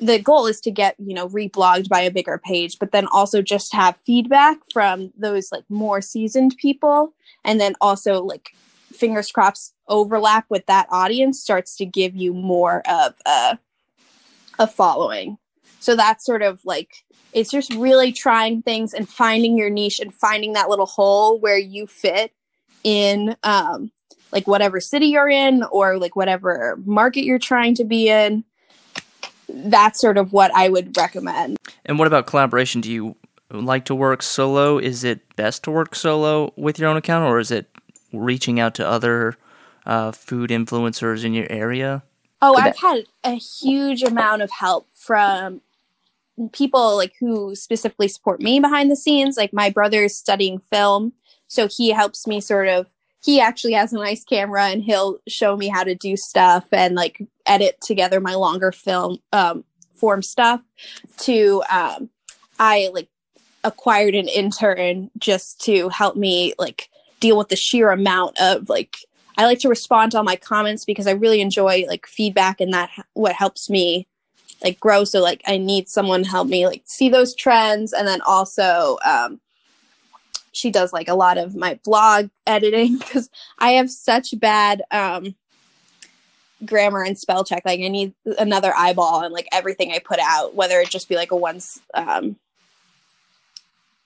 the 0.00 0.18
goal 0.18 0.46
is 0.46 0.60
to 0.62 0.70
get 0.70 0.96
you 0.98 1.14
know 1.14 1.28
reblogged 1.28 1.88
by 1.88 2.00
a 2.00 2.10
bigger 2.10 2.40
page 2.42 2.78
but 2.78 2.90
then 2.90 3.06
also 3.08 3.42
just 3.42 3.72
have 3.74 3.96
feedback 4.04 4.58
from 4.72 5.12
those 5.16 5.52
like 5.52 5.64
more 5.68 6.00
seasoned 6.00 6.56
people. 6.56 7.14
And 7.44 7.60
then 7.60 7.74
also 7.80 8.22
like 8.22 8.54
fingers 8.92 9.30
crossed 9.30 9.74
overlap 9.88 10.46
with 10.48 10.66
that 10.66 10.86
audience 10.90 11.40
starts 11.40 11.76
to 11.76 11.86
give 11.86 12.16
you 12.16 12.34
more 12.34 12.82
of 12.88 13.14
a, 13.26 13.58
a 14.58 14.66
following. 14.66 15.38
So 15.80 15.96
that's 15.96 16.24
sort 16.24 16.42
of 16.42 16.60
like 16.64 17.04
it's 17.32 17.50
just 17.50 17.72
really 17.74 18.12
trying 18.12 18.62
things 18.62 18.92
and 18.92 19.08
finding 19.08 19.56
your 19.56 19.70
niche 19.70 20.00
and 20.00 20.12
finding 20.12 20.52
that 20.54 20.68
little 20.68 20.86
hole 20.86 21.38
where 21.38 21.58
you 21.58 21.86
fit 21.86 22.32
in 22.82 23.36
um, 23.42 23.90
like 24.32 24.46
whatever 24.46 24.80
city 24.80 25.06
you're 25.06 25.28
in 25.28 25.62
or 25.64 25.98
like 25.98 26.16
whatever 26.16 26.78
market 26.84 27.24
you're 27.24 27.38
trying 27.38 27.74
to 27.74 27.84
be 27.84 28.08
in 28.08 28.44
that's 29.48 30.00
sort 30.00 30.16
of 30.16 30.32
what 30.32 30.54
i 30.54 30.68
would 30.68 30.96
recommend. 30.96 31.58
And 31.84 31.98
what 31.98 32.06
about 32.06 32.26
collaboration? 32.26 32.80
Do 32.80 32.90
you 32.90 33.16
like 33.50 33.84
to 33.86 33.94
work 33.94 34.22
solo? 34.22 34.78
Is 34.78 35.02
it 35.02 35.34
best 35.36 35.64
to 35.64 35.72
work 35.72 35.94
solo 35.94 36.52
with 36.56 36.78
your 36.78 36.88
own 36.88 36.96
account 36.96 37.24
or 37.24 37.40
is 37.40 37.50
it 37.50 37.68
reaching 38.12 38.60
out 38.60 38.74
to 38.76 38.86
other 38.86 39.36
uh, 39.86 40.12
food 40.12 40.50
influencers 40.50 41.24
in 41.24 41.34
your 41.34 41.46
area? 41.50 42.02
Oh 42.42 42.56
i've 42.56 42.78
had 42.78 43.04
a 43.24 43.34
huge 43.34 44.02
amount 44.02 44.42
of 44.42 44.50
help 44.50 44.88
from 44.94 45.60
people 46.52 46.96
like 46.96 47.14
who 47.20 47.54
specifically 47.54 48.08
support 48.08 48.40
me 48.40 48.60
behind 48.60 48.90
the 48.90 48.96
scenes. 48.96 49.36
Like 49.36 49.52
my 49.52 49.68
brother's 49.68 50.14
studying 50.14 50.58
film 50.58 51.12
so 51.50 51.66
he 51.66 51.90
helps 51.90 52.28
me 52.28 52.40
sort 52.40 52.68
of 52.68 52.86
he 53.22 53.40
actually 53.40 53.74
has 53.74 53.92
a 53.92 53.96
nice 53.96 54.24
camera 54.24 54.66
and 54.66 54.82
he'll 54.82 55.18
show 55.28 55.56
me 55.56 55.68
how 55.68 55.84
to 55.84 55.94
do 55.94 56.16
stuff 56.16 56.66
and 56.72 56.94
like 56.94 57.22
edit 57.46 57.78
together 57.80 58.20
my 58.20 58.34
longer 58.34 58.72
film 58.72 59.18
um, 59.32 59.64
form 59.92 60.22
stuff 60.22 60.60
to 61.18 61.62
um, 61.70 62.08
i 62.58 62.90
like 62.92 63.08
acquired 63.64 64.14
an 64.14 64.28
intern 64.28 65.10
just 65.18 65.60
to 65.60 65.88
help 65.90 66.16
me 66.16 66.54
like 66.58 66.88
deal 67.20 67.36
with 67.36 67.48
the 67.48 67.56
sheer 67.56 67.90
amount 67.90 68.40
of 68.40 68.68
like 68.70 68.96
i 69.36 69.44
like 69.44 69.58
to 69.58 69.68
respond 69.68 70.10
to 70.10 70.18
all 70.18 70.24
my 70.24 70.36
comments 70.36 70.84
because 70.84 71.06
i 71.06 71.12
really 71.12 71.40
enjoy 71.40 71.84
like 71.86 72.06
feedback 72.06 72.60
and 72.60 72.72
that 72.72 72.90
what 73.12 73.34
helps 73.34 73.68
me 73.68 74.06
like 74.62 74.78
grow. 74.80 75.04
So 75.04 75.20
like 75.20 75.42
i 75.46 75.56
need 75.56 75.88
someone 75.88 76.24
help 76.24 76.48
me 76.48 76.66
like 76.66 76.82
see 76.84 77.08
those 77.08 77.34
trends 77.34 77.92
and 77.92 78.06
then 78.06 78.20
also 78.22 78.98
um, 79.04 79.40
she 80.52 80.70
does 80.70 80.92
like 80.92 81.08
a 81.08 81.14
lot 81.14 81.38
of 81.38 81.54
my 81.54 81.78
blog 81.84 82.30
editing 82.46 82.98
because 82.98 83.30
I 83.58 83.72
have 83.72 83.90
such 83.90 84.38
bad 84.38 84.82
um, 84.90 85.34
grammar 86.64 87.02
and 87.02 87.18
spell 87.18 87.44
check. 87.44 87.62
Like 87.64 87.80
I 87.80 87.88
need 87.88 88.14
another 88.38 88.72
eyeball 88.76 89.22
and 89.22 89.32
like 89.32 89.48
everything 89.52 89.92
I 89.92 89.98
put 89.98 90.18
out, 90.20 90.54
whether 90.54 90.78
it 90.80 90.90
just 90.90 91.08
be 91.08 91.16
like 91.16 91.30
a 91.30 91.36
once 91.36 91.80
um, 91.94 92.36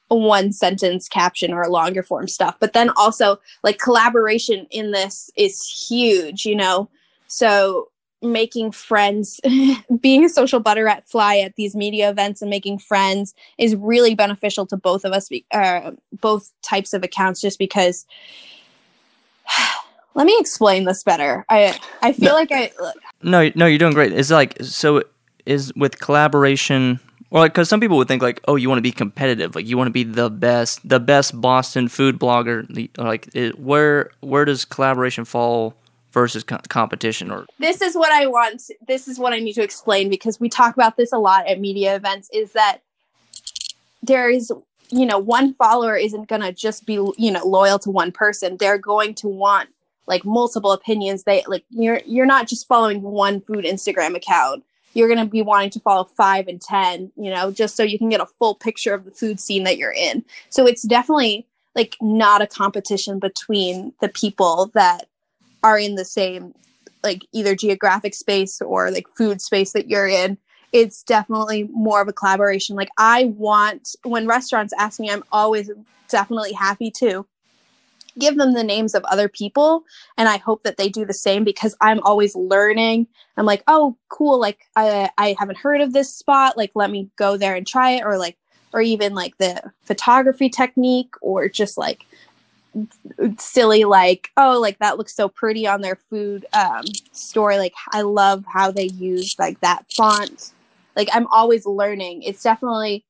one 0.09 0.53
sentence 0.53 1.09
caption 1.09 1.53
or 1.53 1.69
longer 1.69 2.03
form 2.03 2.29
stuff. 2.29 2.57
But 2.61 2.73
then 2.73 2.91
also 2.97 3.41
like 3.63 3.79
collaboration 3.79 4.67
in 4.71 4.93
this 4.93 5.31
is 5.37 5.67
huge, 5.89 6.45
you 6.45 6.55
know. 6.55 6.89
So 7.27 7.89
making 8.25 8.73
friends, 8.73 9.41
being 10.01 10.25
a 10.25 10.29
social 10.29 10.61
butter 10.61 10.89
at 10.89 11.09
fly 11.09 11.39
at 11.39 11.57
these 11.57 11.75
media 11.77 12.11
events 12.11 12.43
and 12.43 12.51
making 12.51 12.79
friends 12.79 13.35
is 13.59 13.77
really 13.77 14.15
beneficial 14.15 14.67
to 14.67 14.77
both 14.77 15.05
of 15.05 15.13
us, 15.13 15.29
uh, 15.53 15.93
both 16.21 16.51
types 16.63 16.93
of 16.93 17.03
accounts, 17.03 17.41
just 17.41 17.59
because. 17.59 18.07
Let 20.17 20.27
me 20.27 20.37
explain 20.39 20.85
this 20.85 21.03
better. 21.03 21.45
I 21.49 21.77
I 22.01 22.13
feel 22.13 22.29
no, 22.29 22.35
like 22.35 22.53
I. 22.53 22.71
No, 23.25 23.51
no, 23.57 23.67
you're 23.67 23.79
doing 23.79 23.95
great. 23.95 24.13
It's 24.13 24.31
like 24.31 24.57
so. 24.63 25.03
Is 25.45 25.75
with 25.75 25.99
collaboration 25.99 27.01
or 27.35 27.41
like, 27.41 27.53
because 27.53 27.69
some 27.69 27.81
people 27.81 27.97
would 27.97 28.07
think 28.07 28.23
like, 28.23 28.41
oh, 28.47 28.55
you 28.55 28.69
want 28.69 28.79
to 28.79 28.83
be 28.83 28.93
competitive, 28.93 29.57
like 29.57 29.67
you 29.67 29.77
want 29.77 29.89
to 29.89 29.93
be 29.93 30.05
the 30.05 30.31
best, 30.31 30.89
the 30.89 31.01
best 31.01 31.41
Boston 31.41 31.89
food 31.89 32.17
blogger. 32.17 32.65
Like, 32.97 33.29
it, 33.35 33.59
where 33.59 34.11
where 34.21 34.45
does 34.45 34.65
collaboration 34.65 35.25
fall 35.25 35.75
versus 36.15 36.45
co- 36.45 36.59
competition? 36.69 37.31
Or 37.31 37.47
this 37.59 37.83
is 37.83 37.95
what 37.95 38.11
I 38.13 38.27
want. 38.27 38.63
This 38.89 39.07
is 39.07 39.19
what 39.19 39.35
I 39.35 39.41
need 39.41 39.53
to 39.55 39.63
explain 39.63 40.09
because 40.09 40.41
we 40.41 40.49
talk 40.49 40.75
about 40.75 40.97
this 40.97 41.13
a 41.13 41.19
lot 41.19 41.47
at 41.47 41.61
media 41.61 41.95
events. 41.97 42.31
Is 42.33 42.53
that 42.53 42.79
there 44.03 44.31
is 44.31 44.51
you 44.89 45.05
know 45.05 45.19
one 45.19 45.53
follower 45.53 45.97
isn't 45.97 46.29
going 46.29 46.43
to 46.43 46.53
just 46.53 46.87
be 46.87 46.95
you 46.95 47.31
know 47.31 47.45
loyal 47.45 47.79
to 47.81 47.91
one 47.91 48.13
person. 48.13 48.57
They're 48.57 48.79
going 48.79 49.15
to 49.17 49.29
want 49.29 49.69
like 50.07 50.25
multiple 50.25 50.73
opinions. 50.73 51.25
They 51.25 51.45
like 51.47 51.65
you're 51.69 52.01
you're 52.07 52.25
not 52.25 52.49
just 52.49 52.67
following 52.67 53.03
one 53.03 53.43
food 53.43 53.67
Instagram 53.67 54.17
account 54.17 54.65
you're 54.95 55.09
going 55.09 55.19
to 55.19 55.27
be 55.27 55.43
wanting 55.43 55.71
to 55.71 55.81
follow 55.81 56.05
five 56.05 56.47
and 56.49 56.61
10, 56.61 57.13
you 57.17 57.29
know, 57.29 57.51
just 57.51 57.77
so 57.77 57.83
you 57.83 57.99
can 57.99 58.09
get 58.09 58.21
a 58.21 58.27
full 58.27 58.55
picture 58.55 58.95
of 58.95 59.05
the 59.05 59.11
food 59.11 59.41
scene 59.41 59.65
that 59.65 59.77
you're 59.77 59.93
in. 59.93 60.25
So 60.49 60.67
it's 60.67 60.83
definitely 60.83 61.47
like 61.75 61.97
not 62.01 62.41
a 62.41 62.47
competition 62.47 63.19
between 63.19 63.93
the 64.01 64.09
people 64.09 64.71
that 64.75 65.09
are 65.65 65.79
in 65.79 65.97
the 65.97 66.05
same, 66.05 66.55
like 67.03 67.27
either 67.33 67.57
geographic 67.57 68.15
space 68.15 68.61
or 68.61 68.91
like 68.91 69.09
food 69.09 69.41
space 69.41 69.73
that 69.73 69.89
you're 69.89 70.07
in. 70.07 70.39
It's 70.73 71.03
definitely 71.03 71.69
more 71.73 72.03
of 72.03 72.09
a 72.09 72.13
collaboration. 72.13 72.77
Like, 72.77 72.91
I 72.99 73.27
want, 73.37 73.97
when 74.03 74.27
restaurants 74.27 74.75
ask 74.79 75.01
me, 75.01 75.11
I'm 75.11 75.25
always 75.33 75.71
definitely 76.09 76.53
happy 76.53 76.91
to 76.99 77.27
give 78.19 78.37
them 78.37 78.53
the 78.53 78.65
names 78.65 78.95
of 78.95 79.05
other 79.05 79.29
people 79.29 79.83
and 80.17 80.29
i 80.29 80.37
hope 80.37 80.63
that 80.63 80.77
they 80.77 80.89
do 80.89 81.05
the 81.05 81.13
same 81.13 81.43
because 81.43 81.77
i'm 81.81 82.01
always 82.01 82.37
learning 82.37 83.07
i'm 83.37 83.47
like 83.47 83.63
oh 83.67 83.97
cool 84.09 84.39
like 84.39 84.69
i 84.77 85.11
i 85.19 85.35
haven't 85.39 85.59
heard 85.59 85.81
of 85.81 85.93
this 85.93 86.15
spot 86.15 86.57
like 86.57 86.71
let 86.77 86.91
me 86.91 87.11
go 87.17 87.37
there 87.37 87.57
and 87.57 87.67
try 87.67 87.91
it 87.93 88.05
or 88.05 88.17
like 88.17 88.37
or 88.73 88.81
even 88.81 89.15
like 89.15 89.37
the 89.39 89.61
photography 89.83 90.49
technique 90.49 91.15
or 91.23 91.49
just 91.49 91.77
like 91.77 92.07
silly 93.39 93.85
like 93.85 94.31
oh 94.37 94.61
like 94.61 94.79
that 94.79 94.99
looks 94.99 95.15
so 95.15 95.29
pretty 95.29 95.67
on 95.67 95.81
their 95.81 95.95
food 95.95 96.45
um 96.53 96.85
store 97.13 97.57
like 97.57 97.73
i 97.93 98.01
love 98.03 98.45
how 98.53 98.71
they 98.71 98.87
use 98.87 99.37
like 99.39 99.61
that 99.61 99.85
font 99.93 100.53
like 100.97 101.09
i'm 101.13 101.27
always 101.29 101.67
learning 101.67 102.23
it's 102.23 102.43
definitely 102.43 103.05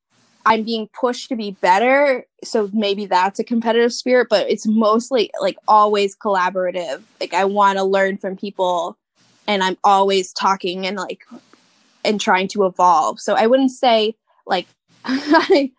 I'm 0.47 0.63
being 0.63 0.89
pushed 0.89 1.29
to 1.31 1.37
be 1.37 1.53
better. 1.53 2.27
So 2.43 2.69
maybe 2.73 3.07
that's 3.07 3.39
a 3.39 3.45
competitive 3.45 3.93
spirit, 3.93 4.29
but 4.29 4.49
it's 4.51 4.67
mostly 4.67 5.31
like 5.41 5.57
always 5.67 6.15
collaborative. 6.17 7.03
Like 7.21 7.33
I 7.33 7.45
want 7.45 7.79
to 7.79 7.85
learn 7.85 8.19
from 8.19 8.37
people 8.37 8.99
and 9.47 9.63
I'm 9.63 9.79
always 9.85 10.33
talking 10.33 10.87
and 10.87 10.97
like 10.97 11.23
and 12.05 12.21
trying 12.21 12.49
to 12.49 12.65
evolve. 12.65 13.21
So 13.21 13.35
I 13.35 13.47
wouldn't 13.47 13.71
say 13.71 14.15
like 14.47 14.67
I, 15.05 15.71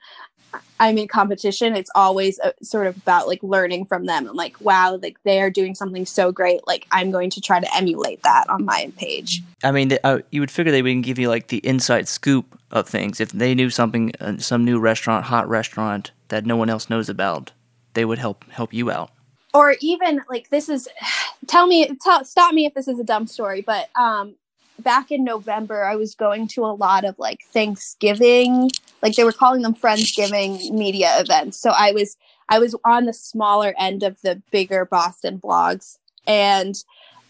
I'm 0.80 0.98
in 0.98 1.08
competition, 1.08 1.76
it's 1.76 1.90
always 1.96 2.40
a, 2.40 2.54
sort 2.64 2.88
of 2.88 2.98
about 2.98 3.28
like 3.28 3.42
learning 3.44 3.86
from 3.86 4.06
them. 4.06 4.28
I'm 4.28 4.36
like, 4.36 4.60
wow, 4.62 5.00
like 5.02 5.18
they 5.24 5.42
are 5.42 5.50
doing 5.50 5.76
something 5.76 6.06
so 6.06 6.32
great. 6.32 6.66
Like 6.68 6.86
I'm 6.92 7.12
going 7.12 7.30
to 7.32 7.42
try 7.42 7.60
to 7.60 7.76
emulate 7.76 8.24
that 8.24 8.50
on 8.50 8.66
my 8.66 8.92
page. 8.98 9.42
I 9.64 9.72
mean, 9.72 9.98
uh, 10.04 10.20
you 10.32 10.42
would 10.42 10.52
figure 10.52 10.72
they 10.72 10.82
would 10.82 11.04
give 11.04 11.20
you 11.20 11.30
like 11.30 11.48
the 11.48 11.66
inside 11.66 12.08
scoop 12.08 12.60
of 12.72 12.88
things. 12.88 13.20
If 13.20 13.32
they 13.32 13.56
knew 13.56 13.70
something, 13.70 14.12
uh, 14.20 14.38
some 14.38 14.66
new 14.66 14.80
restaurant, 14.80 15.26
hot 15.26 15.48
restaurant 15.48 16.12
that 16.30 16.46
no 16.46 16.56
one 16.56 16.70
else 16.70 16.90
knows 16.90 17.10
about, 17.10 17.52
they 17.94 18.06
would 18.06 18.20
help 18.20 18.50
help 18.52 18.74
you 18.74 18.92
out. 18.92 19.12
Or 19.54 19.76
even 19.80 20.22
like 20.30 20.50
this 20.50 20.68
is, 20.68 20.90
tell 21.48 21.68
me, 21.68 21.96
tell, 22.02 22.26
stop 22.26 22.54
me 22.54 22.66
if 22.66 22.74
this 22.74 22.88
is 22.88 23.00
a 23.00 23.04
dumb 23.04 23.28
story, 23.28 23.62
but 23.62 23.90
um, 23.96 24.36
back 24.80 25.12
in 25.12 25.24
November, 25.24 25.84
I 25.84 25.96
was 25.96 26.16
going 26.16 26.48
to 26.50 26.66
a 26.66 26.74
lot 26.74 27.06
of 27.06 27.18
like 27.20 27.42
Thanksgiving, 27.52 28.70
like 29.02 29.16
they 29.16 29.24
were 29.24 29.32
calling 29.32 29.62
them 29.62 29.76
Friendsgiving 29.76 30.72
media 30.72 31.20
events. 31.20 31.58
So 31.58 31.72
I 31.72 31.92
was 31.92 32.18
I 32.50 32.60
was 32.60 32.76
on 32.84 33.06
the 33.06 33.14
smaller 33.14 33.74
end 33.78 34.04
of 34.04 34.22
the 34.22 34.42
bigger 34.52 34.86
Boston 34.86 35.40
blogs, 35.40 35.98
and 36.28 36.76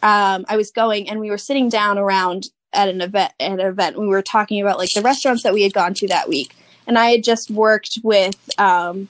um, 0.03 0.45
I 0.49 0.57
was 0.57 0.71
going, 0.71 1.09
and 1.09 1.19
we 1.19 1.29
were 1.29 1.37
sitting 1.37 1.69
down 1.69 1.97
around 1.97 2.49
at 2.73 2.89
an 2.89 3.01
event. 3.01 3.33
At 3.39 3.51
an 3.51 3.59
event, 3.59 3.99
we 3.99 4.07
were 4.07 4.21
talking 4.21 4.61
about 4.61 4.77
like 4.77 4.93
the 4.93 5.01
restaurants 5.01 5.43
that 5.43 5.53
we 5.53 5.63
had 5.63 5.73
gone 5.73 5.93
to 5.95 6.07
that 6.07 6.27
week, 6.27 6.55
and 6.87 6.97
I 6.97 7.11
had 7.11 7.23
just 7.23 7.49
worked 7.49 7.99
with 8.03 8.37
um, 8.59 9.09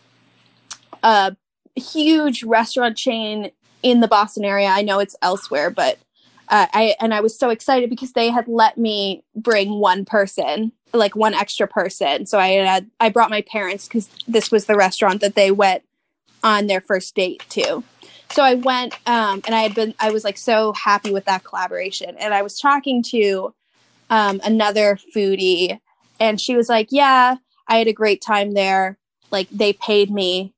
a 1.04 1.36
huge 1.76 2.44
restaurant 2.44 2.98
chain 2.98 3.52
in 3.84 4.00
the 4.00 4.08
Boston 4.08 4.46
area. 4.46 4.68
I 4.68 4.82
know 4.82 5.00
it's 5.00 5.16
elsewhere, 5.22 5.70
but 5.70 6.00
uh, 6.50 6.68
I 6.74 6.96
and 7.00 7.14
I 7.14 7.22
was 7.22 7.38
so 7.38 7.50
excited 7.50 7.90
because 7.90 8.14
they 8.14 8.30
had 8.30 8.48
let 8.48 8.78
me 8.78 9.24
bring 9.36 9.80
one 9.80 10.06
person, 10.06 10.72
like 10.94 11.16
one 11.16 11.34
extra 11.34 11.68
person. 11.68 12.26
So 12.26 12.38
I 12.40 12.50
had 12.50 12.90
I 13.00 13.10
brought 13.10 13.30
my 13.30 13.42
parents 13.42 13.88
because 13.88 14.10
this 14.28 14.52
was 14.52 14.66
the 14.66 14.76
restaurant 14.76 15.22
that 15.22 15.36
they 15.36 15.52
went 15.52 15.84
on 16.44 16.68
their 16.68 16.82
first 16.82 17.16
date 17.16 17.44
to. 17.50 17.84
So 18.32 18.44
I 18.44 18.56
went 18.56 18.94
um, 19.08 19.42
and 19.46 19.56
I 19.56 19.62
had 19.62 19.74
been 19.74 19.96
I 20.00 20.12
was 20.12 20.24
like 20.24 20.38
so 20.38 20.74
happy 20.74 21.12
with 21.12 21.26
that 21.26 21.44
collaboration. 21.44 22.16
And 22.20 22.34
I 22.34 22.42
was 22.42 22.60
talking 22.60 23.02
to 23.04 23.54
um, 24.10 24.40
another 24.44 25.00
foodie, 25.16 25.80
and 26.20 26.40
she 26.40 26.56
was 26.56 26.70
like, 26.70 26.90
"Yeah, 26.92 27.38
I 27.68 27.78
had 27.78 27.88
a 27.88 27.94
great 27.94 28.22
time 28.22 28.54
there. 28.54 29.00
Like 29.32 29.48
they 29.50 29.74
paid 29.74 30.12
me 30.12 30.54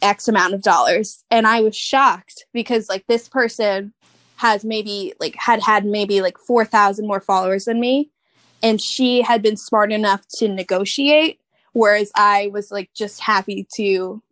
X 0.00 0.26
amount 0.26 0.54
of 0.54 0.62
dollars," 0.62 1.22
and 1.30 1.46
I 1.46 1.60
was 1.60 1.76
shocked 1.76 2.46
because 2.54 2.88
like 2.88 3.06
this 3.08 3.28
person 3.28 3.92
has 4.38 4.64
maybe 4.64 5.12
like 5.20 5.36
had 5.36 5.60
had 5.62 5.84
maybe 5.84 6.20
like 6.20 6.38
4,000 6.38 7.06
more 7.06 7.20
followers 7.20 7.66
than 7.66 7.80
me 7.80 8.10
and 8.62 8.80
she 8.80 9.22
had 9.22 9.42
been 9.42 9.56
smart 9.56 9.92
enough 9.92 10.26
to 10.36 10.48
negotiate 10.48 11.40
whereas 11.72 12.10
I 12.14 12.48
was 12.52 12.70
like 12.70 12.90
just 12.94 13.20
happy 13.20 13.66
to 13.74 14.22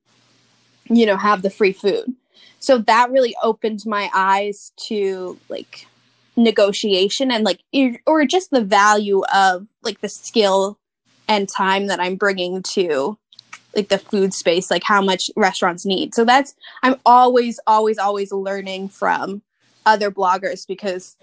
you 0.89 1.07
know 1.07 1.17
have 1.17 1.43
the 1.43 1.51
free 1.51 1.73
food. 1.73 2.15
So 2.59 2.79
that 2.79 3.11
really 3.11 3.37
opened 3.43 3.85
my 3.87 4.11
eyes 4.15 4.73
to 4.89 5.39
like 5.49 5.87
negotiation 6.37 7.31
and 7.31 7.45
like 7.45 7.61
or 8.07 8.25
just 8.25 8.51
the 8.51 8.65
value 8.65 9.23
of 9.35 9.69
like 9.83 10.01
the 10.01 10.09
skill 10.09 10.79
and 11.29 11.49
time 11.49 11.87
that 11.87 12.01
I'm 12.01 12.17
bringing 12.17 12.63
to 12.63 13.19
like 13.75 13.89
the 13.89 13.99
food 13.99 14.33
space 14.33 14.71
like 14.71 14.85
how 14.85 15.03
much 15.03 15.31
restaurants 15.37 15.85
need. 15.85 16.15
So 16.15 16.25
that's 16.25 16.55
I'm 16.83 16.97
always 17.05 17.61
always 17.67 17.99
always 17.99 18.33
learning 18.33 18.89
from 18.89 19.43
other 19.87 20.11
bloggers 20.11 20.67
because 20.67 21.17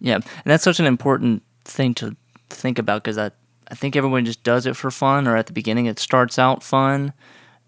yeah 0.00 0.14
and 0.14 0.24
that's 0.44 0.64
such 0.64 0.80
an 0.80 0.86
important 0.86 1.42
thing 1.64 1.94
to 1.94 2.16
think 2.52 2.78
about 2.78 3.02
because 3.02 3.18
I, 3.18 3.30
I 3.70 3.74
think 3.74 3.96
everyone 3.96 4.24
just 4.24 4.42
does 4.42 4.66
it 4.66 4.76
for 4.76 4.90
fun 4.90 5.26
or 5.26 5.36
at 5.36 5.46
the 5.46 5.52
beginning 5.52 5.86
it 5.86 5.98
starts 5.98 6.38
out 6.38 6.62
fun. 6.62 7.12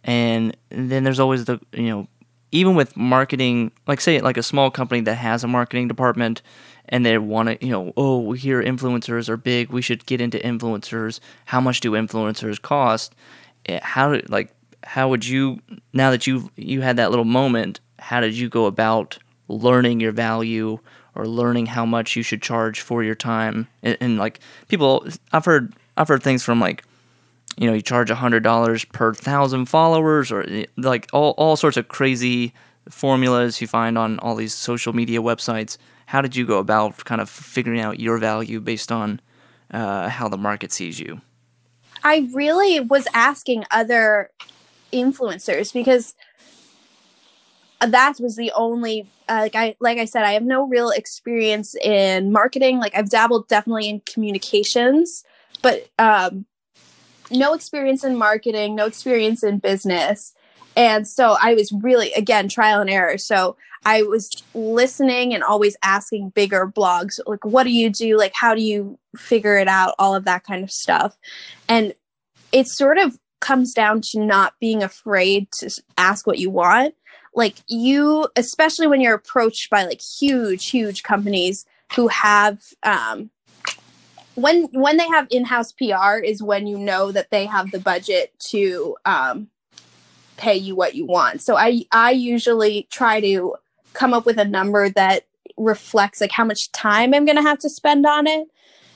And 0.05 0.55
then 0.69 1.05
there's 1.05 1.21
always 1.21 1.47
the 1.47 1.61
you 1.73 1.89
know 1.89 2.09
even 2.53 2.75
with 2.75 2.97
marketing 2.97 3.73
like 3.87 4.01
say 4.01 4.21
like 4.21 4.37
a 4.37 4.43
small 4.43 4.71
company 4.71 5.01
that 5.03 5.15
has 5.17 5.43
a 5.43 5.49
marketing 5.49 5.89
department 5.89 6.43
and 6.89 7.05
they 7.05 7.17
want 7.17 7.49
to 7.49 7.65
you 7.65 7.73
know 7.73 7.93
oh 7.97 8.21
we 8.21 8.39
hear 8.39 8.63
influencers 8.63 9.29
are 9.29 9.39
big 9.39 9.71
we 9.71 9.81
should 9.81 10.05
get 10.05 10.21
into 10.21 10.39
influencers 10.39 11.21
how 11.47 11.61
much 11.61 11.81
do 11.81 11.93
influencers 11.93 12.61
cost? 12.61 13.15
Eh, 13.67 13.81
how 13.83 14.21
like 14.29 14.53
how 14.85 15.09
would 15.09 15.25
you 15.25 15.59
now 15.95 16.11
that 16.11 16.27
you 16.27 16.51
you 16.57 16.83
had 16.83 16.99
that 16.99 17.09
little 17.11 17.25
moment 17.25 17.81
how 18.05 18.21
did 18.21 18.35
you 18.35 18.49
go 18.49 18.67
about 18.67 19.19
learning 19.49 20.01
your 20.01 20.13
value 20.13 20.79
or 21.15 21.27
learning 21.27 21.67
how 21.67 21.87
much 21.87 22.17
you 22.17 22.23
should 22.23 22.43
charge 22.43 22.81
for 22.81 23.03
your 23.03 23.15
time? 23.15 23.67
And, 23.83 23.97
and 24.01 24.19
like 24.19 24.41
people 24.69 25.07
i've 25.33 25.45
heard 25.45 25.75
i've 25.97 26.09
heard 26.09 26.23
things 26.23 26.43
from 26.43 26.61
like 26.61 26.85
you 27.57 27.67
know 27.67 27.75
you 27.75 27.83
charge 27.83 28.11
a 28.11 28.15
hundred 28.17 28.43
dollars 28.43 28.85
per 28.85 29.15
thousand 29.15 29.67
followers 29.67 30.31
or 30.31 30.47
like 30.77 31.09
all, 31.13 31.35
all 31.39 31.57
sorts 31.57 31.77
of 31.77 31.89
crazy 31.89 32.53
formulas 32.89 33.61
you 33.61 33.67
find 33.67 33.97
on 33.97 34.19
all 34.19 34.35
these 34.37 34.55
social 34.55 34.93
media 34.93 35.21
websites. 35.21 35.79
How 36.07 36.21
did 36.21 36.37
you 36.37 36.47
go 36.47 36.59
about 36.59 37.05
kind 37.05 37.21
of 37.21 37.31
figuring 37.31 37.81
out 37.81 38.01
your 38.01 38.19
value 38.19 38.61
based 38.61 38.93
on 38.93 39.21
uh, 39.71 40.09
how 40.09 40.29
the 40.29 40.37
market 40.37 40.73
sees 40.73 41.01
you? 41.01 41.21
I 42.03 42.29
really 42.35 42.81
was 42.81 43.09
asking 43.15 43.65
other 43.71 44.31
influencers 44.93 45.73
because 45.73 46.15
that 47.81 48.15
was 48.21 48.37
the 48.37 48.53
only 48.53 49.07
uh, 49.29 49.41
like 49.43 49.57
I 49.57 49.77
like 49.81 49.99
I 49.99 50.05
said 50.05 50.25
I 50.25 50.33
have 50.33 50.43
no 50.43 50.67
real 50.67 50.91
experience 50.91 51.75
in 51.75 52.33
marketing 52.33 52.79
like 52.79 52.97
I've 52.97 53.11
dabbled 53.11 53.49
definitely 53.49 53.89
in 53.89 54.01
communications 54.07 55.25
but 55.63 55.89
um 55.99 56.47
no 57.31 57.55
experience 57.55 58.05
in 58.05 58.17
marketing, 58.17 58.75
no 58.75 58.87
experience 58.87 59.43
in 59.43 59.59
business. 59.59 60.35
And 60.77 61.07
so 61.07 61.37
I 61.41 61.55
was 61.55 61.73
really, 61.73 62.13
again, 62.15 62.49
trial 62.49 62.81
and 62.81 62.91
error. 62.91 63.19
So 63.19 63.57
I 63.85 64.03
was 64.03 64.43
listening 64.55 65.35
and 65.35 65.43
always 65.43 65.77
asking 65.83 66.31
bigger 66.31 66.67
blogs, 66.67 67.21
like, 67.27 67.45
what 67.45 67.65
do 67.65 67.71
you 67.71 67.91
do? 67.91 68.17
Like, 68.17 68.33
how 68.35 68.55
do 68.55 68.63
you 68.63 68.99
figure 69.17 69.57
it 69.57 69.69
out? 69.69 69.95
All 69.99 70.15
of 70.15 70.25
that 70.25 70.45
kind 70.45 70.65
of 70.65 70.71
stuff. 70.71 71.17
And 71.69 71.93
it 72.51 72.67
sort 72.67 72.99
of 72.99 73.19
comes 73.41 73.75
down 73.75 74.01
to 74.01 74.21
not 74.21 74.55
being 74.59 74.83
afraid 74.83 75.51
to 75.53 75.71
ask 75.99 76.27
what 76.27 76.39
you 76.39 76.51
want. 76.51 76.95
Like, 77.35 77.57
you, 77.69 78.29
especially 78.37 78.87
when 78.87 79.01
you're 79.01 79.15
approached 79.15 79.71
by 79.71 79.85
like 79.85 80.01
huge, 80.01 80.71
huge 80.71 81.03
companies 81.03 81.67
who 81.95 82.09
have, 82.09 82.61
um, 82.83 83.31
when 84.35 84.65
when 84.73 84.97
they 84.97 85.07
have 85.07 85.29
in-house 85.31 85.73
PR 85.73 86.19
is 86.19 86.43
when 86.43 86.67
you 86.67 86.77
know 86.77 87.13
that 87.13 87.31
they 87.31 87.47
have 87.47 87.71
the 87.71 87.79
budget 87.79 88.35
to 88.51 88.97
um, 89.05 89.49
pay 90.37 90.57
you 90.57 90.75
what 90.75 90.95
you 90.95 91.07
want. 91.07 91.41
So 91.41 91.57
I 91.57 91.85
I 91.93 92.11
usually 92.11 92.89
try 92.91 93.21
to 93.21 93.55
come 93.93 94.13
up 94.13 94.27
with 94.27 94.39
a 94.39 94.45
number 94.45 94.89
that 94.91 95.27
reflects 95.57 96.21
like 96.21 96.33
how 96.33 96.45
much 96.45 96.73
time 96.73 97.15
I'm 97.15 97.25
going 97.25 97.37
to 97.37 97.43
have 97.43 97.61
to 97.61 97.71
spend 97.71 98.07
on 98.07 98.27
it. 98.27 98.49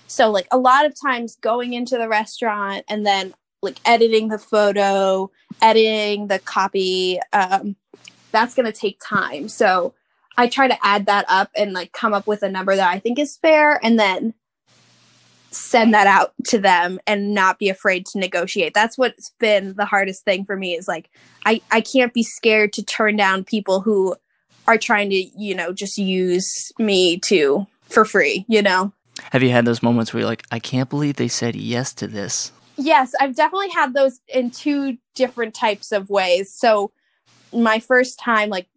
So 0.08 0.30
like 0.30 0.48
a 0.50 0.58
lot 0.58 0.86
of 0.86 0.94
times 1.00 1.36
going 1.36 1.72
into 1.72 1.96
the 1.96 2.08
restaurant 2.08 2.84
and 2.88 3.06
then 3.06 3.34
like 3.62 3.78
editing 3.84 4.28
the 4.28 4.38
photo, 4.38 5.30
editing 5.62 6.28
the 6.28 6.38
copy, 6.38 7.20
um, 7.32 7.76
that's 8.30 8.54
going 8.54 8.66
to 8.66 8.72
take 8.72 9.00
time. 9.02 9.48
So 9.48 9.94
I 10.36 10.48
try 10.48 10.68
to 10.68 10.86
add 10.86 11.06
that 11.06 11.24
up 11.28 11.50
and 11.56 11.72
like 11.72 11.92
come 11.92 12.14
up 12.14 12.26
with 12.26 12.42
a 12.42 12.48
number 12.48 12.76
that 12.76 12.88
I 12.88 12.98
think 12.98 13.18
is 13.18 13.36
fair 13.36 13.84
and 13.84 13.98
then 13.98 14.34
send 15.50 15.94
that 15.94 16.06
out 16.06 16.34
to 16.46 16.58
them 16.58 16.98
and 17.06 17.34
not 17.34 17.58
be 17.58 17.68
afraid 17.68 18.06
to 18.06 18.18
negotiate. 18.18 18.74
That's 18.74 18.98
what's 18.98 19.30
been 19.40 19.74
the 19.74 19.84
hardest 19.84 20.24
thing 20.24 20.44
for 20.44 20.56
me 20.56 20.74
is 20.74 20.86
like 20.86 21.10
I 21.44 21.60
I 21.70 21.80
can't 21.80 22.14
be 22.14 22.22
scared 22.22 22.72
to 22.74 22.84
turn 22.84 23.16
down 23.16 23.44
people 23.44 23.80
who 23.80 24.14
are 24.66 24.78
trying 24.78 25.10
to, 25.10 25.16
you 25.16 25.54
know, 25.54 25.72
just 25.72 25.96
use 25.96 26.70
me 26.78 27.18
to 27.20 27.66
for 27.88 28.04
free, 28.04 28.44
you 28.48 28.62
know. 28.62 28.92
Have 29.32 29.42
you 29.42 29.50
had 29.50 29.64
those 29.64 29.82
moments 29.82 30.12
where 30.12 30.20
you're 30.20 30.28
like, 30.28 30.44
I 30.52 30.58
can't 30.58 30.90
believe 30.90 31.16
they 31.16 31.28
said 31.28 31.56
yes 31.56 31.92
to 31.94 32.06
this? 32.06 32.52
Yes, 32.76 33.12
I've 33.20 33.34
definitely 33.34 33.70
had 33.70 33.94
those 33.94 34.20
in 34.32 34.50
two 34.50 34.98
different 35.14 35.54
types 35.54 35.90
of 35.90 36.08
ways. 36.10 36.54
So 36.54 36.92
my 37.52 37.78
first 37.78 38.18
time 38.18 38.48
like 38.48 38.68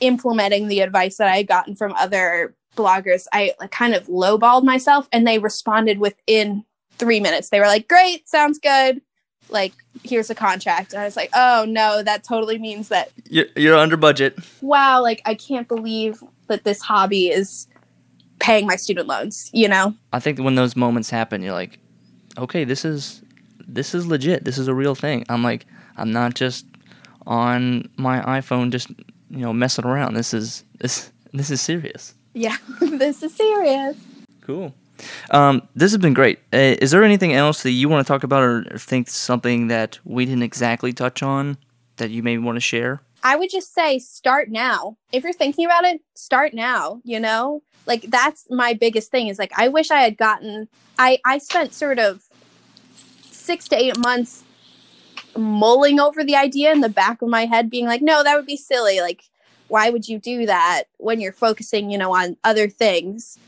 implementing 0.00 0.68
the 0.68 0.80
advice 0.80 1.16
that 1.18 1.28
I 1.28 1.36
had 1.38 1.46
gotten 1.46 1.74
from 1.74 1.92
other 1.94 2.54
bloggers, 2.76 3.26
I 3.32 3.54
like, 3.60 3.70
kind 3.70 3.94
of 3.94 4.06
lowballed 4.06 4.64
myself 4.64 5.08
and 5.12 5.26
they 5.26 5.38
responded 5.38 5.98
within 5.98 6.64
three 6.98 7.20
minutes. 7.20 7.50
They 7.50 7.60
were 7.60 7.66
like, 7.66 7.88
great, 7.88 8.28
sounds 8.28 8.58
good. 8.58 9.02
Like, 9.48 9.72
here's 10.04 10.30
a 10.30 10.34
contract. 10.34 10.92
And 10.92 11.02
I 11.02 11.04
was 11.04 11.16
like, 11.16 11.30
oh 11.34 11.64
no, 11.68 12.02
that 12.02 12.22
totally 12.24 12.58
means 12.58 12.88
that 12.88 13.10
you're, 13.28 13.46
you're 13.56 13.76
under 13.76 13.96
budget. 13.96 14.38
Wow, 14.60 15.02
like, 15.02 15.20
I 15.24 15.34
can't 15.34 15.66
believe 15.68 16.22
that 16.46 16.64
this 16.64 16.80
hobby 16.80 17.28
is 17.28 17.66
paying 18.38 18.66
my 18.66 18.76
student 18.76 19.06
loans, 19.06 19.50
you 19.52 19.68
know? 19.68 19.94
I 20.12 20.20
think 20.20 20.38
when 20.38 20.54
those 20.54 20.76
moments 20.76 21.10
happen, 21.10 21.42
you're 21.42 21.52
like, 21.52 21.78
okay, 22.38 22.64
this 22.64 22.84
is 22.84 23.22
this 23.66 23.94
is 23.94 24.06
legit. 24.06 24.44
This 24.44 24.58
is 24.58 24.66
a 24.66 24.74
real 24.74 24.94
thing. 24.94 25.24
I'm 25.28 25.44
like, 25.44 25.66
I'm 25.96 26.12
not 26.12 26.34
just 26.34 26.66
on 27.26 27.88
my 27.96 28.20
iPhone 28.20 28.70
just 28.70 28.88
you 29.30 29.38
know 29.38 29.52
messing 29.52 29.84
around. 29.84 30.14
This 30.14 30.34
is 30.34 30.64
this 30.78 31.10
this 31.32 31.50
is 31.50 31.60
serious. 31.60 32.14
Yeah, 32.34 32.56
this 32.80 33.22
is 33.22 33.34
serious. 33.34 33.96
Cool. 34.42 34.74
Um, 35.30 35.66
this 35.74 35.92
has 35.92 35.98
been 35.98 36.14
great. 36.14 36.38
Uh, 36.52 36.76
is 36.80 36.90
there 36.90 37.02
anything 37.02 37.32
else 37.32 37.62
that 37.62 37.70
you 37.70 37.88
want 37.88 38.06
to 38.06 38.10
talk 38.10 38.22
about 38.22 38.42
or, 38.42 38.66
or 38.70 38.78
think 38.78 39.08
something 39.08 39.68
that 39.68 39.98
we 40.04 40.26
didn't 40.26 40.42
exactly 40.42 40.92
touch 40.92 41.22
on 41.22 41.56
that 41.96 42.10
you 42.10 42.22
maybe 42.22 42.42
want 42.42 42.56
to 42.56 42.60
share? 42.60 43.00
I 43.22 43.36
would 43.36 43.50
just 43.50 43.74
say 43.74 43.98
start 43.98 44.50
now. 44.50 44.96
If 45.12 45.24
you're 45.24 45.32
thinking 45.32 45.66
about 45.66 45.84
it, 45.84 46.00
start 46.14 46.54
now, 46.54 47.00
you 47.04 47.20
know? 47.20 47.62
Like 47.86 48.02
that's 48.02 48.46
my 48.50 48.74
biggest 48.74 49.10
thing 49.10 49.28
is 49.28 49.38
like 49.38 49.52
I 49.56 49.68
wish 49.68 49.90
I 49.90 50.00
had 50.00 50.16
gotten 50.16 50.68
I 50.98 51.18
I 51.24 51.38
spent 51.38 51.72
sort 51.72 51.98
of 51.98 52.22
6 53.30 53.68
to 53.68 53.76
8 53.76 53.98
months 53.98 54.44
mulling 55.36 56.00
over 56.00 56.24
the 56.24 56.36
idea 56.36 56.72
in 56.72 56.80
the 56.80 56.88
back 56.88 57.22
of 57.22 57.28
my 57.28 57.46
head 57.46 57.70
being 57.70 57.86
like, 57.86 58.02
"No, 58.02 58.22
that 58.22 58.36
would 58.36 58.46
be 58.46 58.56
silly." 58.56 59.00
Like 59.00 59.24
why 59.70 59.88
would 59.88 60.08
you 60.08 60.18
do 60.18 60.46
that 60.46 60.84
when 60.98 61.20
you're 61.20 61.32
focusing, 61.32 61.90
you 61.90 61.96
know, 61.96 62.14
on 62.14 62.36
other 62.44 62.68
things? 62.68 63.38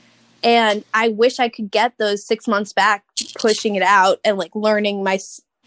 And 0.42 0.84
I 0.94 1.08
wish 1.08 1.38
I 1.38 1.48
could 1.48 1.70
get 1.70 1.98
those 1.98 2.26
6 2.26 2.48
months 2.48 2.72
back 2.72 3.04
pushing 3.38 3.74
it 3.74 3.82
out 3.82 4.18
and 4.24 4.38
like 4.38 4.54
learning 4.54 5.04
my 5.04 5.18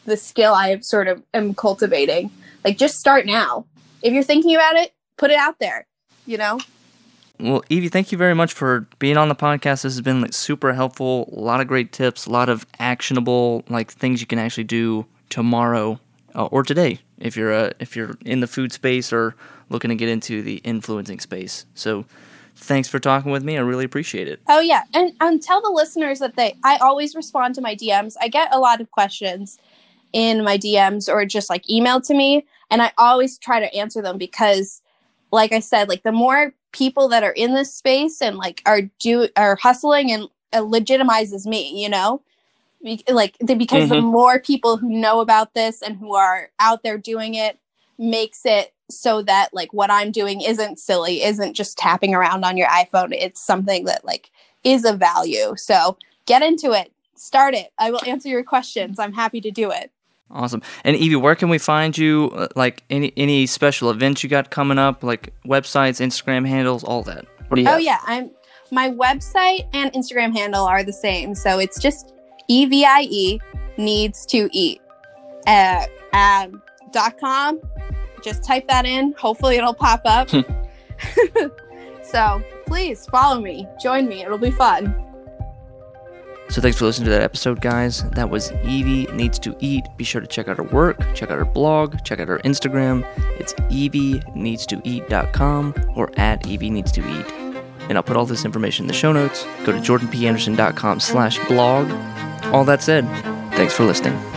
the 0.06 0.18
skill 0.18 0.54
I 0.54 0.80
sort 0.80 1.08
of 1.08 1.22
am 1.34 1.54
cultivating. 1.54 2.32
Like 2.64 2.78
just 2.78 3.00
start 3.00 3.26
now. 3.26 3.66
If 4.02 4.14
you're 4.14 4.24
thinking 4.24 4.56
about 4.56 4.76
it, 4.76 4.94
put 5.18 5.32
it 5.32 5.38
out 5.38 5.60
there, 5.60 5.88
you 6.26 6.38
know? 6.38 6.60
Well, 7.40 7.64
Evie, 7.70 7.90
thank 7.90 8.12
you 8.12 8.18
very 8.18 8.36
much 8.36 8.54
for 8.54 8.88
being 9.00 9.18
on 9.18 9.30
the 9.30 9.36
podcast. 9.36 9.82
This 9.82 9.94
has 9.94 10.02
been 10.02 10.22
like 10.22 10.34
super 10.34 10.74
helpful. 10.74 11.34
A 11.36 11.40
lot 11.40 11.60
of 11.60 11.68
great 11.68 11.92
tips, 11.92 12.26
a 12.26 12.30
lot 12.30 12.50
of 12.50 12.66
actionable 12.80 13.64
like 13.68 13.92
things 13.92 14.22
you 14.22 14.28
can 14.28 14.40
actually 14.40 14.64
do 14.64 15.06
tomorrow 15.30 16.00
uh, 16.36 16.46
or 16.46 16.64
today 16.64 17.00
if 17.18 17.36
you're 17.36 17.54
uh, 17.54 17.72
if 17.80 17.96
you're 17.96 18.18
in 18.26 18.40
the 18.40 18.48
food 18.48 18.72
space 18.72 19.12
or 19.14 19.36
looking 19.70 19.90
to 19.90 19.96
get 19.96 20.10
into 20.10 20.42
the 20.42 20.58
influencing 20.58 21.20
space. 21.20 21.66
So, 21.74 22.06
thanks 22.56 22.88
for 22.88 23.00
talking 23.00 23.32
with 23.32 23.44
me. 23.44 23.58
I 23.58 23.62
really 23.62 23.86
appreciate 23.86 24.28
it. 24.28 24.42
Oh 24.48 24.60
yeah, 24.60 24.84
and 24.94 25.14
and 25.22 25.42
tell 25.42 25.62
the 25.62 25.72
listeners 25.72 26.20
that 26.20 26.36
they 26.36 26.56
I 26.64 26.78
always 26.78 27.16
respond 27.16 27.56
to 27.56 27.62
my 27.62 27.76
DMs. 27.76 28.16
I 28.22 28.28
get 28.28 28.54
a 28.54 28.60
lot 28.60 28.82
of 28.82 28.92
questions 28.92 29.58
in 30.14 30.44
my 30.44 30.58
DMs 30.58 31.10
or 31.10 31.26
just 31.26 31.50
like 31.50 31.70
email 31.70 32.02
to 32.02 32.14
me, 32.14 32.46
and 32.70 32.82
I 32.82 32.92
always 32.98 33.38
try 33.38 33.60
to 33.60 33.74
answer 33.76 34.02
them 34.02 34.18
because 34.18 34.82
like 35.32 35.52
I 35.52 35.60
said, 35.60 35.90
like 35.90 36.04
the 36.04 36.12
more 36.12 36.54
people 36.72 37.08
that 37.08 37.24
are 37.24 37.32
in 37.32 37.54
this 37.54 37.74
space 37.74 38.22
and 38.22 38.38
like 38.38 38.62
are 38.66 38.82
do 39.00 39.28
are 39.36 39.56
hustling 39.56 40.12
and 40.12 40.30
it 40.54 40.64
legitimizes 40.64 41.46
me, 41.46 41.82
you 41.82 41.90
know? 41.90 42.22
Like 43.10 43.36
because 43.40 43.86
mm-hmm. 43.86 43.94
the 43.94 44.02
more 44.02 44.40
people 44.40 44.78
who 44.78 44.90
know 44.90 45.20
about 45.20 45.54
this 45.54 45.82
and 45.82 45.98
who 45.98 46.16
are 46.16 46.50
out 46.60 46.84
there 46.84 46.98
doing 46.98 47.36
it 47.36 47.60
makes 47.98 48.46
it 48.46 48.74
so 48.90 49.22
that 49.24 49.50
like 49.54 49.74
what 49.74 49.90
I'm 49.92 50.12
doing 50.12 50.42
isn't 50.42 50.80
silly, 50.80 51.24
isn't 51.24 51.54
just 51.54 51.78
tapping 51.78 52.14
around 52.14 52.46
on 52.46 52.58
your 52.58 52.68
iPhone. 52.68 53.10
It's 53.12 53.44
something 53.44 53.86
that 53.86 54.06
like 54.06 54.30
is 54.64 54.86
of 54.86 55.00
value. 55.00 55.56
So 55.58 55.98
get 56.26 56.42
into 56.42 56.72
it. 56.72 56.92
Start 57.16 57.54
it. 57.54 57.72
I 57.78 57.92
will 57.92 58.02
answer 58.06 58.30
your 58.30 58.44
questions. 58.44 59.00
I'm 59.00 59.14
happy 59.14 59.42
to 59.42 59.52
do 59.52 59.72
it. 59.72 59.92
Awesome. 60.30 60.62
And 60.84 60.96
Evie, 60.96 61.16
where 61.16 61.36
can 61.36 61.50
we 61.50 61.58
find 61.58 61.98
you? 61.98 62.32
Uh, 62.36 62.48
like 62.56 62.84
any 62.90 63.14
any 63.16 63.46
special 63.46 63.90
events 63.90 64.24
you 64.24 64.30
got 64.30 64.50
coming 64.50 64.78
up, 64.78 65.04
like 65.04 65.34
websites, 65.46 66.02
Instagram 66.02 66.48
handles, 66.48 66.84
all 66.84 67.04
that. 67.04 67.26
What 67.48 67.56
do 67.56 67.62
you? 67.62 67.68
Oh 67.68 67.74
have? 67.74 67.82
yeah, 67.82 68.00
I'm. 68.06 68.32
My 68.72 68.90
website 68.90 69.68
and 69.74 69.94
Instagram 69.94 70.36
handle 70.36 70.66
are 70.66 70.84
the 70.84 70.92
same, 70.92 71.36
so 71.36 71.60
it's 71.60 71.80
just 71.80 72.15
evie 72.48 73.40
needs 73.78 74.26
to 74.28 74.50
eat. 74.52 74.82
Uh, 75.48 75.86
um, 76.14 76.62
dot 76.92 77.20
com. 77.20 77.60
Just 78.24 78.44
type 78.44 78.68
that 78.68 78.86
in. 78.86 79.14
Hopefully, 79.18 79.58
it'll 79.58 79.74
pop 79.74 80.02
up. 80.06 80.30
so 82.04 82.42
please 82.66 83.06
follow 83.08 83.40
me, 83.40 83.68
join 83.82 84.08
me. 84.08 84.24
It'll 84.24 84.38
be 84.38 84.52
fun. 84.52 84.96
So 86.50 86.62
thanks 86.62 86.78
for 86.78 86.86
listening 86.86 87.06
to 87.06 87.12
that 87.12 87.24
episode, 87.24 87.60
guys. 87.60 88.08
That 88.12 88.30
was 88.30 88.52
Evie 88.64 89.08
Needs 89.14 89.40
to 89.40 89.58
Eat. 89.60 89.84
Be 89.98 90.04
sure 90.04 90.22
to 90.22 90.28
check 90.28 90.48
out 90.48 90.58
her 90.58 90.64
work, 90.64 91.00
check 91.16 91.32
out 91.32 91.40
her 91.40 91.46
blog, 91.46 92.04
check 92.04 92.20
out 92.20 92.28
her 92.28 92.38
Instagram. 92.40 93.04
It's 93.40 93.54
evieneedstoeat.com 93.54 95.74
or 95.96 96.12
at 96.18 96.46
Evie 96.46 96.70
Needs 96.70 96.92
to 96.94 97.02
Eat. 97.02 97.26
And 97.90 97.98
I'll 97.98 98.04
put 98.04 98.16
all 98.16 98.28
this 98.28 98.46
information 98.46 98.84
in 98.84 98.88
the 98.88 98.94
show 98.94 99.12
notes. 99.12 99.44
Go 99.64 99.72
to 99.72 99.80
jordanpanderson.com 99.80 101.00
slash 101.00 101.40
blog. 101.48 101.90
All 102.54 102.64
that 102.66 102.82
said, 102.82 103.06
thanks 103.56 103.74
for 103.74 103.84
listening. 103.84 104.35